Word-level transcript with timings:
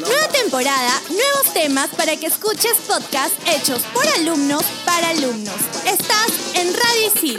Nueva 0.00 0.28
temporada, 0.32 1.02
nuevos 1.10 1.52
temas 1.52 1.90
para 1.90 2.16
que 2.16 2.26
escuches 2.26 2.74
podcasts 2.86 3.36
hechos 3.46 3.82
por 3.92 4.06
alumnos 4.08 4.62
para 4.86 5.10
alumnos. 5.10 5.56
Estás 5.86 6.54
en 6.54 6.72
Radio 6.72 7.06
Isil. 7.14 7.38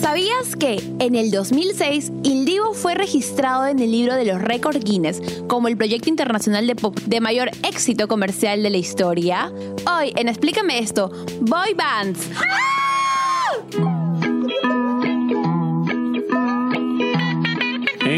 ¿Sabías 0.00 0.56
que 0.56 0.76
en 1.00 1.14
el 1.14 1.30
2006 1.30 2.12
Indivo 2.22 2.72
fue 2.72 2.94
registrado 2.94 3.66
en 3.66 3.78
el 3.78 3.90
libro 3.90 4.14
de 4.14 4.24
los 4.24 4.40
récords 4.40 4.82
Guinness 4.82 5.20
como 5.46 5.68
el 5.68 5.76
proyecto 5.76 6.08
internacional 6.08 6.66
de 6.66 6.76
pop 6.76 6.98
de 7.00 7.20
mayor 7.20 7.50
éxito 7.62 8.08
comercial 8.08 8.62
de 8.62 8.70
la 8.70 8.78
historia? 8.78 9.52
Hoy 9.90 10.14
en 10.16 10.28
Explícame 10.28 10.78
esto, 10.78 11.10
Boy 11.40 11.74
Bands. 11.74 12.20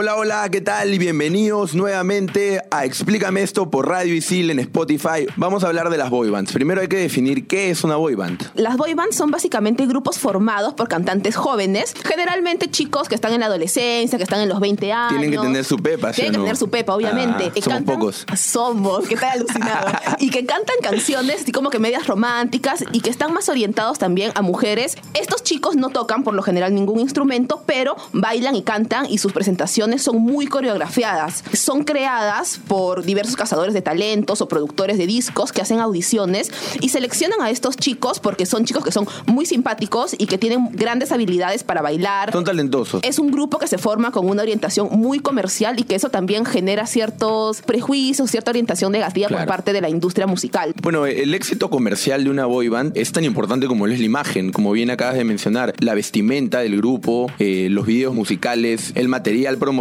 Hola, 0.00 0.14
hola, 0.14 0.48
¿qué 0.48 0.60
tal? 0.60 0.94
Y 0.94 0.98
bienvenidos 0.98 1.74
nuevamente 1.74 2.62
a 2.70 2.84
Explícame 2.84 3.42
esto 3.42 3.68
por 3.68 3.88
Radio 3.88 4.14
Isil 4.14 4.48
en 4.48 4.60
Spotify. 4.60 5.26
Vamos 5.34 5.64
a 5.64 5.66
hablar 5.66 5.90
de 5.90 5.98
las 5.98 6.08
boy 6.08 6.30
bands. 6.30 6.52
Primero 6.52 6.80
hay 6.80 6.86
que 6.86 6.98
definir 6.98 7.48
qué 7.48 7.70
es 7.70 7.82
una 7.82 7.96
boy 7.96 8.14
band. 8.14 8.48
Las 8.54 8.76
boy 8.76 8.94
bands 8.94 9.16
son 9.16 9.32
básicamente 9.32 9.86
grupos 9.86 10.20
formados 10.20 10.74
por 10.74 10.86
cantantes 10.86 11.34
jóvenes, 11.34 11.94
generalmente 12.04 12.70
chicos 12.70 13.08
que 13.08 13.16
están 13.16 13.32
en 13.32 13.40
la 13.40 13.46
adolescencia, 13.46 14.18
que 14.18 14.22
están 14.22 14.40
en 14.40 14.48
los 14.48 14.60
20 14.60 14.92
años. 14.92 15.18
Tienen 15.18 15.32
que 15.32 15.38
tener 15.38 15.64
su 15.64 15.78
pepa, 15.78 16.12
¿sí 16.12 16.20
Tienen 16.20 16.34
que 16.34 16.38
tener 16.42 16.56
su 16.56 16.70
pepa, 16.70 16.94
obviamente. 16.94 17.46
Ah, 17.48 17.52
Que 17.52 17.60
somos 17.60 17.80
cantan- 17.80 17.98
pocos. 17.98 18.24
Somos, 18.36 19.08
que 19.08 19.14
están 19.14 19.30
alucinados. 19.32 19.92
y 20.20 20.30
que 20.30 20.46
cantan 20.46 20.76
canciones 20.80 21.42
así 21.42 21.50
como 21.50 21.70
que 21.70 21.80
medias 21.80 22.06
románticas 22.06 22.84
y 22.92 23.00
que 23.00 23.10
están 23.10 23.34
más 23.34 23.48
orientados 23.48 23.98
también 23.98 24.30
a 24.36 24.42
mujeres. 24.42 24.96
Estos 25.14 25.42
chicos 25.42 25.74
no 25.74 25.88
tocan 25.88 26.22
por 26.22 26.34
lo 26.34 26.44
general 26.44 26.72
ningún 26.72 27.00
instrumento, 27.00 27.64
pero 27.66 27.96
bailan 28.12 28.54
y 28.54 28.62
cantan 28.62 29.04
y 29.10 29.18
sus 29.18 29.32
presentaciones 29.32 29.87
son 29.96 30.18
muy 30.20 30.46
coreografiadas. 30.46 31.42
Son 31.54 31.84
creadas 31.84 32.60
por 32.68 33.04
diversos 33.04 33.36
cazadores 33.36 33.72
de 33.72 33.80
talentos 33.80 34.42
o 34.42 34.48
productores 34.48 34.98
de 34.98 35.06
discos 35.06 35.52
que 35.52 35.62
hacen 35.62 35.78
audiciones 35.80 36.50
y 36.80 36.90
seleccionan 36.90 37.40
a 37.40 37.50
estos 37.50 37.76
chicos 37.76 38.20
porque 38.20 38.44
son 38.44 38.64
chicos 38.66 38.84
que 38.84 38.92
son 38.92 39.06
muy 39.26 39.46
simpáticos 39.46 40.14
y 40.18 40.26
que 40.26 40.36
tienen 40.36 40.68
grandes 40.72 41.12
habilidades 41.12 41.64
para 41.64 41.80
bailar. 41.80 42.32
Son 42.32 42.44
talentosos. 42.44 43.00
Es 43.04 43.18
un 43.18 43.30
grupo 43.30 43.58
que 43.58 43.66
se 43.68 43.78
forma 43.78 44.10
con 44.10 44.28
una 44.28 44.42
orientación 44.42 44.88
muy 44.90 45.20
comercial 45.20 45.78
y 45.80 45.84
que 45.84 45.94
eso 45.94 46.10
también 46.10 46.44
genera 46.44 46.86
ciertos 46.86 47.62
prejuicios, 47.62 48.30
cierta 48.30 48.50
orientación 48.50 48.92
negativa 48.92 49.28
Claro. 49.28 49.44
por 49.44 49.48
parte 49.48 49.72
de 49.72 49.80
la 49.80 49.88
industria 49.88 50.26
musical. 50.26 50.74
Bueno, 50.82 51.06
el 51.06 51.34
éxito 51.34 51.70
comercial 51.70 52.24
de 52.24 52.30
una 52.30 52.46
boy 52.46 52.68
band 52.68 52.96
es 52.96 53.12
tan 53.12 53.24
importante 53.24 53.66
como 53.66 53.86
lo 53.86 53.92
es 53.92 54.00
la 54.00 54.06
imagen, 54.06 54.52
como 54.52 54.72
bien 54.72 54.90
acabas 54.90 55.14
de 55.16 55.24
mencionar, 55.24 55.74
la 55.80 55.94
vestimenta 55.94 56.60
del 56.60 56.76
grupo, 56.76 57.30
eh, 57.38 57.68
los 57.70 57.86
videos 57.86 58.14
musicales, 58.14 58.92
el 58.94 59.08
material 59.08 59.56
promocional. 59.58 59.77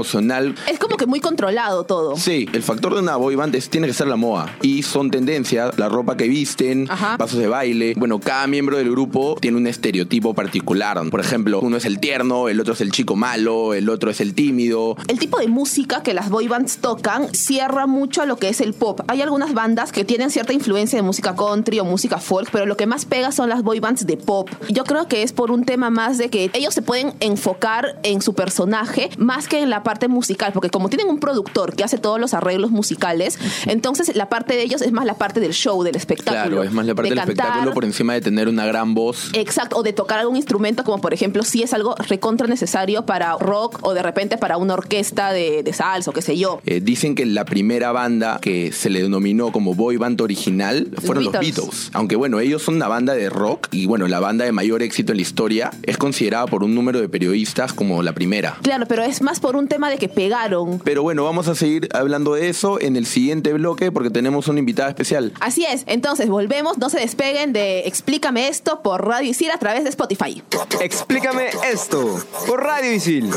Es 0.67 0.79
como 0.79 0.97
que 0.97 1.05
muy 1.05 1.19
controlado 1.19 1.83
todo. 1.83 2.15
Sí, 2.17 2.47
el 2.53 2.63
factor 2.63 2.93
de 2.93 3.01
una 3.01 3.15
boy 3.15 3.35
band 3.35 3.55
es, 3.55 3.69
tiene 3.69 3.87
que 3.87 3.93
ser 3.93 4.07
la 4.07 4.15
moda. 4.15 4.55
Y 4.61 4.83
son 4.83 5.11
tendencias, 5.11 5.77
la 5.77 5.89
ropa 5.89 6.17
que 6.17 6.27
visten, 6.27 6.87
Ajá. 6.89 7.17
pasos 7.17 7.39
de 7.39 7.47
baile. 7.47 7.93
Bueno, 7.97 8.19
cada 8.19 8.47
miembro 8.47 8.77
del 8.77 8.89
grupo 8.91 9.37
tiene 9.39 9.57
un 9.57 9.67
estereotipo 9.67 10.33
particular. 10.33 10.97
Por 11.09 11.19
ejemplo, 11.19 11.59
uno 11.61 11.77
es 11.77 11.85
el 11.85 11.99
tierno, 11.99 12.49
el 12.49 12.59
otro 12.59 12.73
es 12.73 12.81
el 12.81 12.91
chico 12.91 13.15
malo, 13.15 13.73
el 13.73 13.89
otro 13.89 14.09
es 14.09 14.21
el 14.21 14.33
tímido. 14.33 14.95
El 15.07 15.19
tipo 15.19 15.39
de 15.39 15.47
música 15.47 16.03
que 16.03 16.13
las 16.13 16.29
boy 16.29 16.47
bands 16.47 16.77
tocan 16.77 17.33
cierra 17.33 17.87
mucho 17.87 18.21
a 18.21 18.25
lo 18.25 18.37
que 18.37 18.49
es 18.49 18.61
el 18.61 18.73
pop. 18.73 19.01
Hay 19.07 19.21
algunas 19.21 19.53
bandas 19.53 19.91
que 19.91 20.05
tienen 20.05 20.31
cierta 20.31 20.53
influencia 20.53 20.97
de 20.97 21.03
música 21.03 21.35
country 21.35 21.79
o 21.79 21.85
música 21.85 22.17
folk, 22.19 22.49
pero 22.51 22.65
lo 22.65 22.77
que 22.77 22.85
más 22.87 23.05
pega 23.05 23.31
son 23.31 23.49
las 23.49 23.63
boy 23.63 23.79
bands 23.79 24.05
de 24.05 24.17
pop. 24.17 24.49
Yo 24.69 24.83
creo 24.83 25.07
que 25.07 25.23
es 25.23 25.33
por 25.33 25.51
un 25.51 25.65
tema 25.65 25.89
más 25.89 26.17
de 26.17 26.29
que 26.29 26.49
ellos 26.53 26.73
se 26.73 26.81
pueden 26.81 27.13
enfocar 27.19 27.99
en 28.03 28.21
su 28.21 28.33
personaje 28.33 29.09
más 29.17 29.47
que 29.47 29.61
en 29.61 29.69
la 29.69 29.83
parte 29.87 30.09
musical, 30.09 30.51
porque 30.51 30.69
como 30.69 30.89
tienen 30.89 31.07
un 31.07 31.17
productor 31.17 31.73
que 31.73 31.81
hace 31.81 31.97
todos 31.97 32.19
los 32.19 32.33
arreglos 32.33 32.71
musicales, 32.71 33.39
entonces 33.67 34.13
la 34.17 34.27
parte 34.27 34.53
de 34.53 34.63
ellos 34.63 34.81
es 34.81 34.91
más 34.91 35.05
la 35.05 35.13
parte 35.13 35.39
del 35.39 35.53
show, 35.53 35.81
del 35.81 35.95
espectáculo. 35.95 36.57
Claro, 36.57 36.63
es 36.63 36.73
más 36.73 36.85
la 36.85 36.93
parte 36.93 37.11
de 37.11 37.15
del 37.15 37.23
cantar, 37.23 37.45
espectáculo 37.45 37.73
por 37.73 37.85
encima 37.85 38.13
de 38.13 38.19
tener 38.19 38.49
una 38.49 38.65
gran 38.65 38.93
voz. 38.93 39.29
Exacto, 39.31 39.77
o 39.77 39.83
de 39.83 39.93
tocar 39.93 40.19
algún 40.19 40.35
instrumento, 40.35 40.83
como 40.83 40.99
por 40.99 41.13
ejemplo, 41.13 41.41
si 41.43 41.63
es 41.63 41.73
algo 41.73 41.95
recontra 41.95 42.47
necesario 42.47 43.05
para 43.05 43.37
rock 43.37 43.79
o 43.81 43.93
de 43.93 44.03
repente 44.03 44.37
para 44.37 44.57
una 44.57 44.73
orquesta 44.73 45.31
de, 45.31 45.63
de 45.63 45.71
salsa 45.71 46.11
o 46.11 46.13
qué 46.13 46.21
sé 46.21 46.37
yo. 46.37 46.59
Eh, 46.65 46.81
dicen 46.83 47.15
que 47.15 47.25
la 47.25 47.45
primera 47.45 47.93
banda 47.93 48.39
que 48.41 48.73
se 48.73 48.89
le 48.89 49.01
denominó 49.01 49.53
como 49.53 49.73
boy 49.73 49.95
band 49.95 50.19
original 50.19 50.89
fueron 51.01 51.23
los 51.23 51.31
Beatles. 51.31 51.55
Beatles. 51.55 51.91
Aunque 51.93 52.17
bueno, 52.17 52.41
ellos 52.41 52.61
son 52.61 52.75
una 52.75 52.89
banda 52.89 53.13
de 53.13 53.29
rock 53.29 53.69
y 53.71 53.85
bueno, 53.85 54.09
la 54.09 54.19
banda 54.19 54.43
de 54.43 54.51
mayor 54.51 54.83
éxito 54.83 55.13
en 55.13 55.19
la 55.19 55.21
historia 55.21 55.71
es 55.83 55.97
considerada 55.97 56.45
por 56.47 56.65
un 56.65 56.75
número 56.75 56.99
de 56.99 57.07
periodistas 57.07 57.71
como 57.71 58.03
la 58.03 58.11
primera. 58.11 58.57
Claro, 58.63 58.85
pero 58.85 59.03
es 59.03 59.21
más 59.21 59.39
por 59.39 59.55
un 59.55 59.69
tema 59.69 59.76
de 59.85 59.97
que 59.97 60.09
pegaron. 60.09 60.79
Pero 60.79 61.03
bueno, 61.03 61.23
vamos 61.23 61.47
a 61.47 61.55
seguir 61.55 61.87
hablando 61.93 62.33
de 62.33 62.49
eso 62.49 62.81
en 62.81 62.95
el 62.95 63.05
siguiente 63.05 63.53
bloque 63.53 63.91
porque 63.91 64.09
tenemos 64.09 64.47
una 64.47 64.59
invitada 64.59 64.89
especial. 64.89 65.31
Así 65.39 65.65
es, 65.65 65.83
entonces 65.87 66.27
volvemos, 66.27 66.77
no 66.77 66.89
se 66.89 66.99
despeguen 66.99 67.53
de 67.53 67.87
Explícame 67.87 68.47
esto 68.47 68.81
por 68.81 69.07
Radio 69.07 69.29
Isil 69.29 69.51
a 69.51 69.57
través 69.57 69.83
de 69.83 69.89
Spotify. 69.89 70.43
Explícame 70.81 71.49
esto 71.71 72.19
por 72.47 72.63
Radio 72.63 72.91
Isil. 72.93 73.31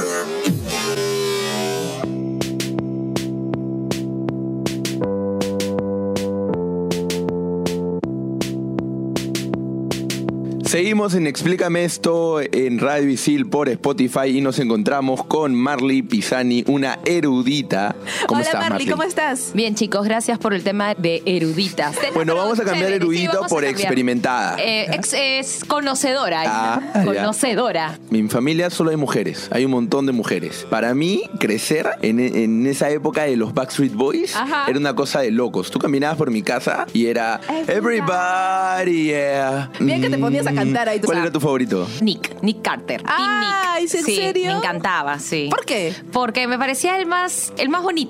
Seguimos 10.70 11.14
en 11.14 11.26
Explícame 11.26 11.82
esto 11.82 12.40
en 12.40 12.78
Radio 12.78 13.10
Isil 13.10 13.46
por 13.46 13.68
Spotify 13.68 14.28
y 14.28 14.40
nos 14.40 14.60
encontramos 14.60 15.24
con 15.24 15.52
Marley 15.52 16.02
Pisani, 16.02 16.62
una 16.68 17.00
erudita. 17.04 17.96
¿Cómo 18.26 18.40
Hola 18.40 18.50
estás, 18.50 18.70
Marley, 18.70 18.86
¿cómo 18.86 19.02
estás? 19.02 19.50
Bien 19.54 19.74
chicos, 19.74 20.04
gracias 20.04 20.38
por 20.38 20.54
el 20.54 20.62
tema 20.62 20.94
de 20.94 21.22
eruditas. 21.26 21.96
Bueno, 22.14 22.34
vamos 22.36 22.58
a 22.60 22.64
cambiar 22.64 22.86
Chévere, 22.88 22.96
sí, 22.98 23.02
erudito 23.02 23.32
vamos 23.34 23.46
a 23.46 23.48
por 23.48 23.62
cambiar. 23.64 23.80
experimentada. 23.80 24.56
Eh, 24.58 24.86
ex- 24.92 25.14
es 25.14 25.64
conocedora. 25.64 26.42
Ah, 26.46 26.80
ya. 26.94 27.04
conocedora. 27.04 27.98
Mi 28.10 28.28
familia 28.28 28.70
solo 28.70 28.90
hay 28.90 28.96
mujeres, 28.96 29.48
hay 29.52 29.64
un 29.64 29.70
montón 29.72 30.06
de 30.06 30.12
mujeres. 30.12 30.66
Para 30.70 30.94
mí, 30.94 31.22
crecer 31.38 31.88
en, 32.02 32.20
en 32.20 32.66
esa 32.66 32.90
época 32.90 33.22
de 33.24 33.36
los 33.36 33.54
Backstreet 33.54 33.94
Boys 33.94 34.36
Ajá. 34.36 34.66
era 34.68 34.78
una 34.78 34.94
cosa 34.94 35.20
de 35.20 35.30
locos. 35.30 35.70
Tú 35.70 35.78
caminabas 35.78 36.16
por 36.16 36.30
mi 36.30 36.42
casa 36.42 36.86
y 36.92 37.06
era 37.06 37.40
Everybody, 37.68 39.04
yeah. 39.04 39.70
Bien 39.80 40.00
que 40.00 40.10
te 40.10 40.18
ponías 40.18 40.46
a 40.46 40.50
Mm, 40.52 40.56
cantar 40.56 40.88
ahí, 40.88 40.98
tú 41.00 41.06
¿Cuál 41.06 41.18
sabes. 41.18 41.28
era 41.28 41.32
tu 41.32 41.40
favorito? 41.40 41.88
Nick, 42.02 42.42
Nick 42.42 42.60
Carter. 42.62 43.02
Team 43.02 43.10
Ay. 43.18 43.82
¿en 43.84 43.88
sí, 43.88 44.02
serio? 44.16 44.46
Me 44.52 44.58
encantaba, 44.58 45.18
sí. 45.18 45.46
¿Por 45.48 45.64
qué? 45.64 45.94
Porque 46.12 46.46
me 46.46 46.58
parecía 46.58 46.98
el 46.98 47.06
más, 47.06 47.52
el 47.56 47.68
más 47.68 47.82
bonito. 47.82 48.09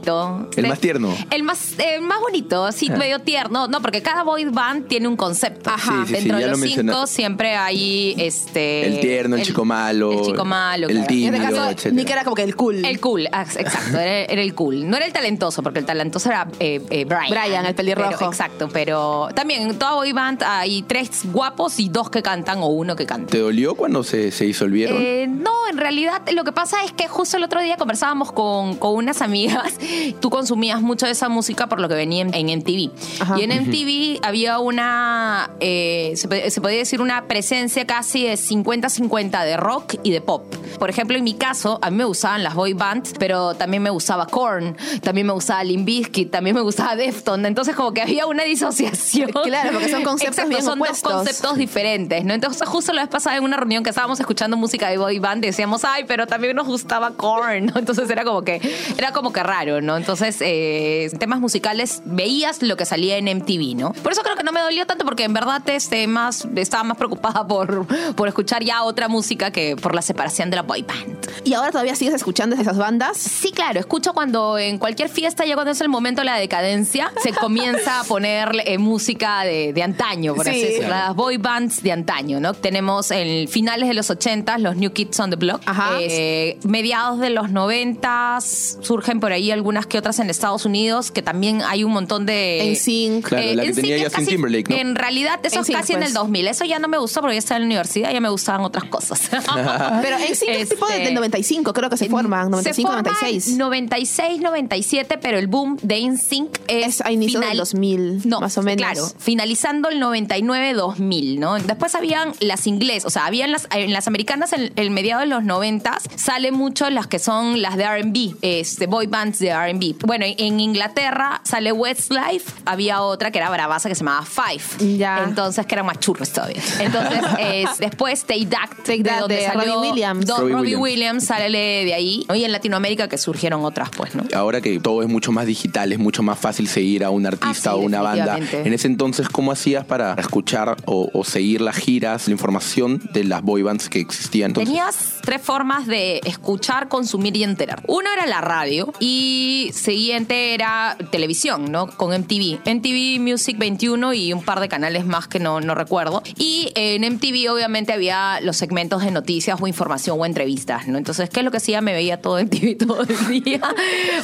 El 0.57 0.67
más 0.69 0.81
tierno. 0.81 1.15
El 1.31 1.43
más, 1.43 1.79
el 1.79 2.03
más 2.03 2.21
bonito, 2.21 2.71
sí, 2.73 2.89
Ah. 2.93 2.97
medio 2.97 3.19
tierno. 3.21 3.69
No, 3.69 3.81
porque 3.83 4.03
cada 4.03 4.23
boy 4.23 4.45
band 4.47 4.89
tiene 4.89 5.07
un 5.09 5.17
concepto. 5.17 5.71
Ajá. 5.71 6.05
Sí, 6.07 6.13
Dentro 6.15 6.39
de 6.39 6.47
lo 6.47 6.57
los 6.57 6.61
cinco 6.61 7.07
siempre 7.07 7.55
hay 7.57 8.15
este. 8.19 8.87
El 8.87 9.01
tierno, 9.01 9.37
el 9.37 9.43
chico 9.43 9.65
malo, 9.65 10.13
El 10.13 10.23
chico 10.23 10.45
malo. 10.45 10.87
el 10.89 10.95
claro. 10.95 11.07
tímido, 11.09 11.37
en 11.37 11.43
este 11.43 11.55
caso. 11.55 11.91
Nick 11.93 12.11
era 12.11 12.25
como 12.25 12.37
que 12.37 12.43
el 12.43 12.57
cool. 12.57 12.85
El 12.85 13.01
cool, 13.01 13.29
ah, 13.33 13.43
exacto, 13.43 13.99
era, 13.99 14.25
era 14.33 14.43
el 14.43 14.55
cool. 14.55 14.89
No 14.89 14.97
era 14.97 15.07
el 15.07 15.13
talentoso, 15.13 15.63
porque 15.63 15.79
el 15.81 15.87
talentoso 15.87 16.29
era 16.29 16.49
eh, 16.59 16.81
eh, 16.91 17.05
Brian. 17.05 17.31
Brian, 17.31 17.67
el 17.67 17.75
pelirrojo. 17.75 18.11
Pero- 18.19 18.31
exacto, 18.31 18.69
pero 18.73 19.29
también 19.35 19.63
en 19.63 19.79
toda 19.79 19.95
boy 19.95 20.13
band 20.13 20.43
hay 20.45 20.83
tres 20.83 21.11
guapos 21.25 21.79
y 21.79 21.89
dos 21.89 22.11
que 22.11 22.23
cantan 22.23 22.59
o 22.59 22.67
uno 22.69 22.97
que 22.97 23.07
canta. 23.07 23.31
¿Te 23.31 23.39
dolió 23.39 23.75
cuando 23.75 24.03
se, 24.03 24.31
se 24.31 24.45
disolvieron? 24.45 24.97
Eh, 25.01 25.27
no, 25.29 25.53
en 25.71 25.77
realidad 25.79 26.23
lo 26.33 26.45
que 26.45 26.53
pasa 26.53 26.85
es 26.85 26.93
que 26.93 27.09
justo 27.09 27.37
el 27.37 27.45
otro 27.45 27.61
día 27.61 27.77
conversábamos 27.77 28.33
con, 28.33 28.77
con 28.77 28.95
unas 28.95 29.23
amigas. 29.23 29.75
Tú 30.21 30.31
consumías 30.31 30.81
mucho 30.81 31.07
de 31.07 31.13
esa 31.13 31.29
música 31.29 31.69
por 31.69 31.81
lo 31.81 31.89
que 31.89 31.95
venía 31.95 32.23
en, 32.23 32.35
en 32.35 32.59
MTV. 32.59 32.91
Ajá. 33.21 33.39
Y 33.39 33.45
en 33.45 33.51
MTV 33.63 34.27
había 34.27 34.59
una, 34.59 35.51
eh, 35.61 36.13
se, 36.17 36.51
se 36.51 36.61
podía 36.61 36.79
decir 36.79 37.01
una 37.01 37.27
presencia 37.27 37.87
casi 37.87 38.25
de 38.25 38.35
50-50 38.35 39.45
de 39.45 39.57
rock 39.57 39.95
y 40.03 40.11
de 40.11 40.21
pop. 40.21 40.45
Por 40.79 40.91
ejemplo, 40.91 41.17
en 41.17 41.25
mi 41.25 41.35
caso, 41.35 41.79
a 41.83 41.91
mí 41.91 41.97
me 41.97 42.05
gustaban 42.05 42.43
las 42.43 42.55
boy 42.55 42.73
bands, 42.73 43.13
pero 43.19 43.55
también 43.55 43.83
me 43.83 43.91
gustaba 43.91 44.27
Korn, 44.27 44.77
también 45.03 45.27
me 45.27 45.33
gustaba 45.33 45.63
Limp 45.65 45.85
Bizkit, 45.87 46.31
también 46.31 46.57
me 46.57 46.63
gustaba 46.63 46.97
Defton. 46.97 47.45
Entonces 47.47 47.75
como 47.75 47.93
que 47.93 48.03
había 48.03 48.27
una 48.27 48.45
disociación. 48.45 49.31
Claro, 49.45 49.73
porque 49.73 49.89
son 49.89 50.03
conceptos 50.03 50.39
Exacto, 50.39 50.49
bien 50.51 50.63
son 50.63 50.79
opuestos. 50.79 51.03
dos 51.03 51.13
conceptos 51.13 51.57
diferentes, 51.57 52.25
¿no? 52.25 52.35
Entonces 52.35 52.67
justo 52.69 52.93
la 52.93 53.03
vez 53.03 53.11
pasada 53.11 53.37
en 53.37 53.45
una 53.45 53.57
reunión 53.57 53.83
que 53.83 53.91
estábamos 53.91 54.21
escuchando 54.21 54.57
música 54.57 54.89
de 54.89 54.99
boy 54.99 55.19
band 55.19 55.45
decíamos, 55.45 55.85
ay, 55.85 56.05
pero 56.07 56.27
también 56.27 56.57
nos 56.57 56.67
gustaba 56.67 57.13
Korn, 57.13 57.67
¿no? 57.67 57.73
Entonces 57.79 58.09
era 58.11 58.25
como 58.25 58.43
que, 58.43 58.61
era 58.97 59.13
como 59.13 59.33
que 59.33 59.43
raro, 59.43 59.80
claro, 59.81 59.87
¿no? 59.87 59.97
Entonces, 59.97 60.37
eh, 60.41 61.11
temas 61.19 61.41
musicales, 61.41 62.03
veías 62.05 62.63
lo 62.63 62.77
que 62.77 62.85
salía 62.85 63.17
en 63.17 63.27
MTV, 63.27 63.77
¿no? 63.77 63.93
Por 63.93 64.13
eso 64.13 64.23
creo 64.23 64.37
que 64.37 64.43
no 64.43 64.53
me 64.53 64.61
dolió 64.61 64.87
tanto, 64.87 65.05
porque 65.05 65.25
en 65.25 65.33
verdad 65.33 65.63
este, 65.69 66.07
más, 66.07 66.47
estaba 66.57 66.85
más 66.85 66.97
preocupada 66.97 67.47
por, 67.47 67.87
por 68.15 68.29
escuchar 68.29 68.63
ya 68.65 68.83
otra 68.83 69.09
música 69.09 69.51
que 69.51 69.77
por 69.77 69.95
la 69.95 70.03
separación 70.03 70.51
de 70.51 70.57
la 70.57 70.63
boy 70.63 70.83
band. 70.83 71.19
¿Y 71.45 71.55
ahora 71.55 71.71
todavía 71.71 71.95
sigues 71.95 72.15
escuchando 72.15 72.57
esas 72.57 72.77
bandas? 72.79 73.17
Sí, 73.17 73.53
claro, 73.53 73.81
escucho 73.81 74.13
cuando 74.13 74.59
en 74.59 74.79
cualquier 74.79 75.09
fiesta, 75.09 75.45
ya 75.45 75.55
cuando 75.55 75.73
es 75.73 75.81
el 75.81 75.89
momento 75.89 76.21
de 76.21 76.27
la 76.27 76.37
decadencia, 76.37 77.13
se 77.23 77.33
comienza 77.33 78.01
a 78.01 78.05
poner 78.05 78.51
eh, 78.67 78.79
música 78.79 79.43
de, 79.45 79.73
de 79.73 79.83
antaño, 79.83 80.35
por 80.35 80.45
Sí. 80.45 80.51
así 80.51 80.63
decirlo, 80.63 80.89
las 80.91 81.15
boy 81.15 81.37
bands 81.37 81.83
de 81.83 81.93
antaño, 81.93 82.41
¿no? 82.41 82.55
Tenemos 82.55 83.11
en 83.11 83.49
finales 83.49 83.89
de 83.89 83.95
los 83.95 84.11
80 84.11 84.59
los 84.59 84.77
New 84.77 84.93
Kids 84.93 85.19
on 85.21 85.31
the 85.31 85.37
Block. 85.37 85.63
Ajá. 85.67 85.99
Eh, 86.01 86.59
mediados 86.65 87.19
de 87.21 87.31
los 87.31 87.51
90 87.51 88.39
surgen 88.41 89.21
por 89.21 89.33
ahí 89.33 89.51
algunas 89.61 89.87
que 89.87 89.99
otras 89.99 90.19
en 90.21 90.31
Estados 90.31 90.65
Unidos, 90.65 91.11
que 91.11 91.21
también 91.23 91.61
hay 91.63 91.85
un 91.85 91.93
montón 91.93 92.25
de... 92.25 92.77
Claro, 93.23 93.45
la 93.55 93.63
que 93.63 93.69
NSYNC 93.71 93.75
tenía 93.77 93.97
es 93.97 94.03
Justin 94.05 94.21
casi- 94.25 94.31
Timberlake, 94.31 94.71
¿no? 94.71 94.77
En 94.77 94.95
realidad, 94.95 95.39
eso 95.43 95.61
es 95.61 95.69
NSYNC, 95.69 95.77
casi 95.79 95.93
en 95.93 95.99
pues. 95.99 96.09
el 96.09 96.15
2000. 96.15 96.49
Eso 96.49 96.65
ya 96.65 96.79
no 96.79 96.89
me 96.89 96.97
gustó 96.99 97.21
porque 97.21 97.35
ya 97.35 97.39
estaba 97.41 97.57
en 97.59 97.63
la 97.65 97.67
universidad, 97.67 98.11
ya 98.13 98.21
me 98.21 98.31
gustaban 98.31 98.63
otras 98.63 98.85
cosas. 98.85 99.21
Pero 100.03 100.17
en 100.17 100.35
sí 100.35 100.47
es 100.49 100.69
tipo 100.71 100.87
de- 100.87 100.93
Este, 100.95 101.05
del 101.05 101.15
95, 101.15 101.73
creo 101.75 101.91
que 101.91 101.97
se 101.99 102.09
forman, 102.09 102.51
95, 102.51 102.75
se 102.75 102.83
forma 102.83 103.03
96. 103.03 103.57
96, 103.59 104.41
97, 104.41 105.19
pero 105.19 105.39
el 105.39 105.47
boom 105.47 105.79
de 105.83 106.01
NSYNC 106.09 106.59
es, 106.69 106.87
Es 106.87 107.01
a 107.03 107.13
inicio 107.13 107.41
del 107.41 107.59
2000, 107.59 108.23
no, 108.29 108.41
más 108.41 108.57
o 108.59 108.63
menos. 108.63 108.79
Claro, 108.91 109.07
finalizando 109.19 109.89
el 109.91 110.01
99, 110.01 110.73
2000, 110.75 111.39
¿no? 111.39 111.59
Después 111.59 111.95
habían 111.95 112.33
las 112.41 112.67
inglesas, 112.67 113.05
o 113.07 113.11
sea, 113.11 113.27
habían 113.27 113.53
las, 113.53 113.69
en 113.73 113.93
las 113.93 114.07
americanas 114.09 114.53
en 114.55 114.73
el 114.77 114.91
mediado 114.91 115.21
de 115.21 115.27
los 115.27 115.45
90 115.45 115.99
sale 116.17 116.51
mucho 116.53 116.89
las 116.91 117.07
que 117.07 117.19
son 117.19 117.61
las 117.63 117.77
de 117.77 117.85
R&B, 117.85 118.37
este, 118.43 118.87
boy 118.87 119.07
bands 119.07 119.39
de 119.39 119.50
R&B. 119.51 119.97
Bueno, 120.07 120.25
en 120.27 120.61
Inglaterra 120.61 121.41
sale 121.45 121.73
Westlife, 121.73 122.51
había 122.65 123.03
otra 123.03 123.31
que 123.31 123.39
era 123.39 123.51
bravaza 123.51 123.89
que 123.89 123.95
se 123.95 124.01
llamaba 124.05 124.25
Five. 124.25 124.97
Ya. 124.97 125.25
Entonces, 125.25 125.67
que 125.67 125.75
eran 125.75 125.87
más 125.87 125.99
churros 126.01 126.31
todavía. 126.31 126.63
Entonces, 126.79 127.21
es- 127.41 127.79
después 127.79 128.25
Take 128.25 128.47
That, 128.47 128.71
Take 128.85 129.03
That 129.05 129.21
donde 129.21 129.37
de 129.37 129.47
salió 129.47 129.75
Robbie 129.75 129.91
Williams. 129.91 130.27
Don- 130.27 130.41
Robbie 130.41 130.53
Robbie 130.55 130.77
Williams. 130.77 130.83
Williams 130.83 131.25
sale 131.27 131.85
de 131.85 131.95
ahí. 131.95 132.25
¿no? 132.29 132.35
Y 132.35 132.45
en 132.45 132.53
Latinoamérica 132.53 133.09
que 133.09 133.19
surgieron 133.19 133.65
otras, 133.65 133.91
pues, 133.97 134.15
¿no? 134.15 134.25
Ahora 134.35 134.61
que 134.61 134.79
todo 134.81 135.03
es 135.03 135.09
mucho 135.09 135.33
más 135.33 135.47
digital, 135.47 135.93
es 135.93 135.99
mucho 135.99 136.23
más 136.23 136.39
fácil 136.39 136.69
seguir 136.69 137.05
a 137.05 137.11
un 137.11 137.27
artista 137.27 137.71
Ah, 137.71 137.75
sí, 137.75 137.79
o 137.81 137.85
una 137.85 138.01
banda. 138.03 138.39
En 138.39 138.73
ese 138.73 138.87
entonces, 138.87 139.29
¿cómo 139.29 139.53
hacías 139.53 139.85
para 139.85 140.15
escuchar 140.15 140.77
o, 140.87 141.11
o 141.13 141.25
seguir 141.25 141.61
las 141.61 141.77
giras, 141.77 142.27
la 142.29 142.33
información 142.33 143.01
de 143.13 143.25
las 143.25 143.43
boy 143.43 143.63
bands 143.63 143.89
que 143.89 144.01
existían 144.01 144.51
entonces? 144.51 144.69
Tenías 144.69 145.15
tres 145.23 145.41
formas 145.43 145.87
de 145.87 146.21
escuchar, 146.25 146.89
consumir 146.89 147.37
y 147.37 147.45
enterar. 147.45 147.83
Uno 147.87 148.09
era 148.13 148.27
la 148.27 148.41
radio 148.41 148.93
y 149.01 149.40
siguiente 149.73 150.55
era 150.55 150.97
televisión, 151.11 151.71
¿no? 151.71 151.87
Con 151.89 152.11
MTV. 152.11 152.61
MTV 152.65 153.21
Music 153.21 153.57
21 153.59 154.15
y 154.15 154.33
un 154.33 154.43
par 154.43 154.61
de 154.61 154.69
canales 154.69 155.05
más 155.07 155.29
que 155.29 155.39
no, 155.39 155.61
no 155.61 155.75
recuerdo. 155.75 156.23
Y 156.37 156.73
en 156.75 157.03
MTV 157.15 157.51
obviamente 157.53 157.93
había 157.93 158.41
los 158.41 158.57
segmentos 158.57 159.03
de 159.03 159.11
noticias 159.11 159.59
o 159.61 159.67
información 159.67 160.19
o 160.21 160.27
entrevistas, 160.27 160.89
¿no? 160.89 160.99
Entonces, 160.99 161.31
¿qué 161.31 161.41
es 161.41 161.45
lo 161.45 161.51
que 161.51 161.59
hacía? 161.59 161.81
Me 161.81 161.93
veía 161.93 162.21
todo 162.21 162.43
MTV 162.43 162.77
todo 162.87 163.03
el 163.03 163.43
día 163.43 163.61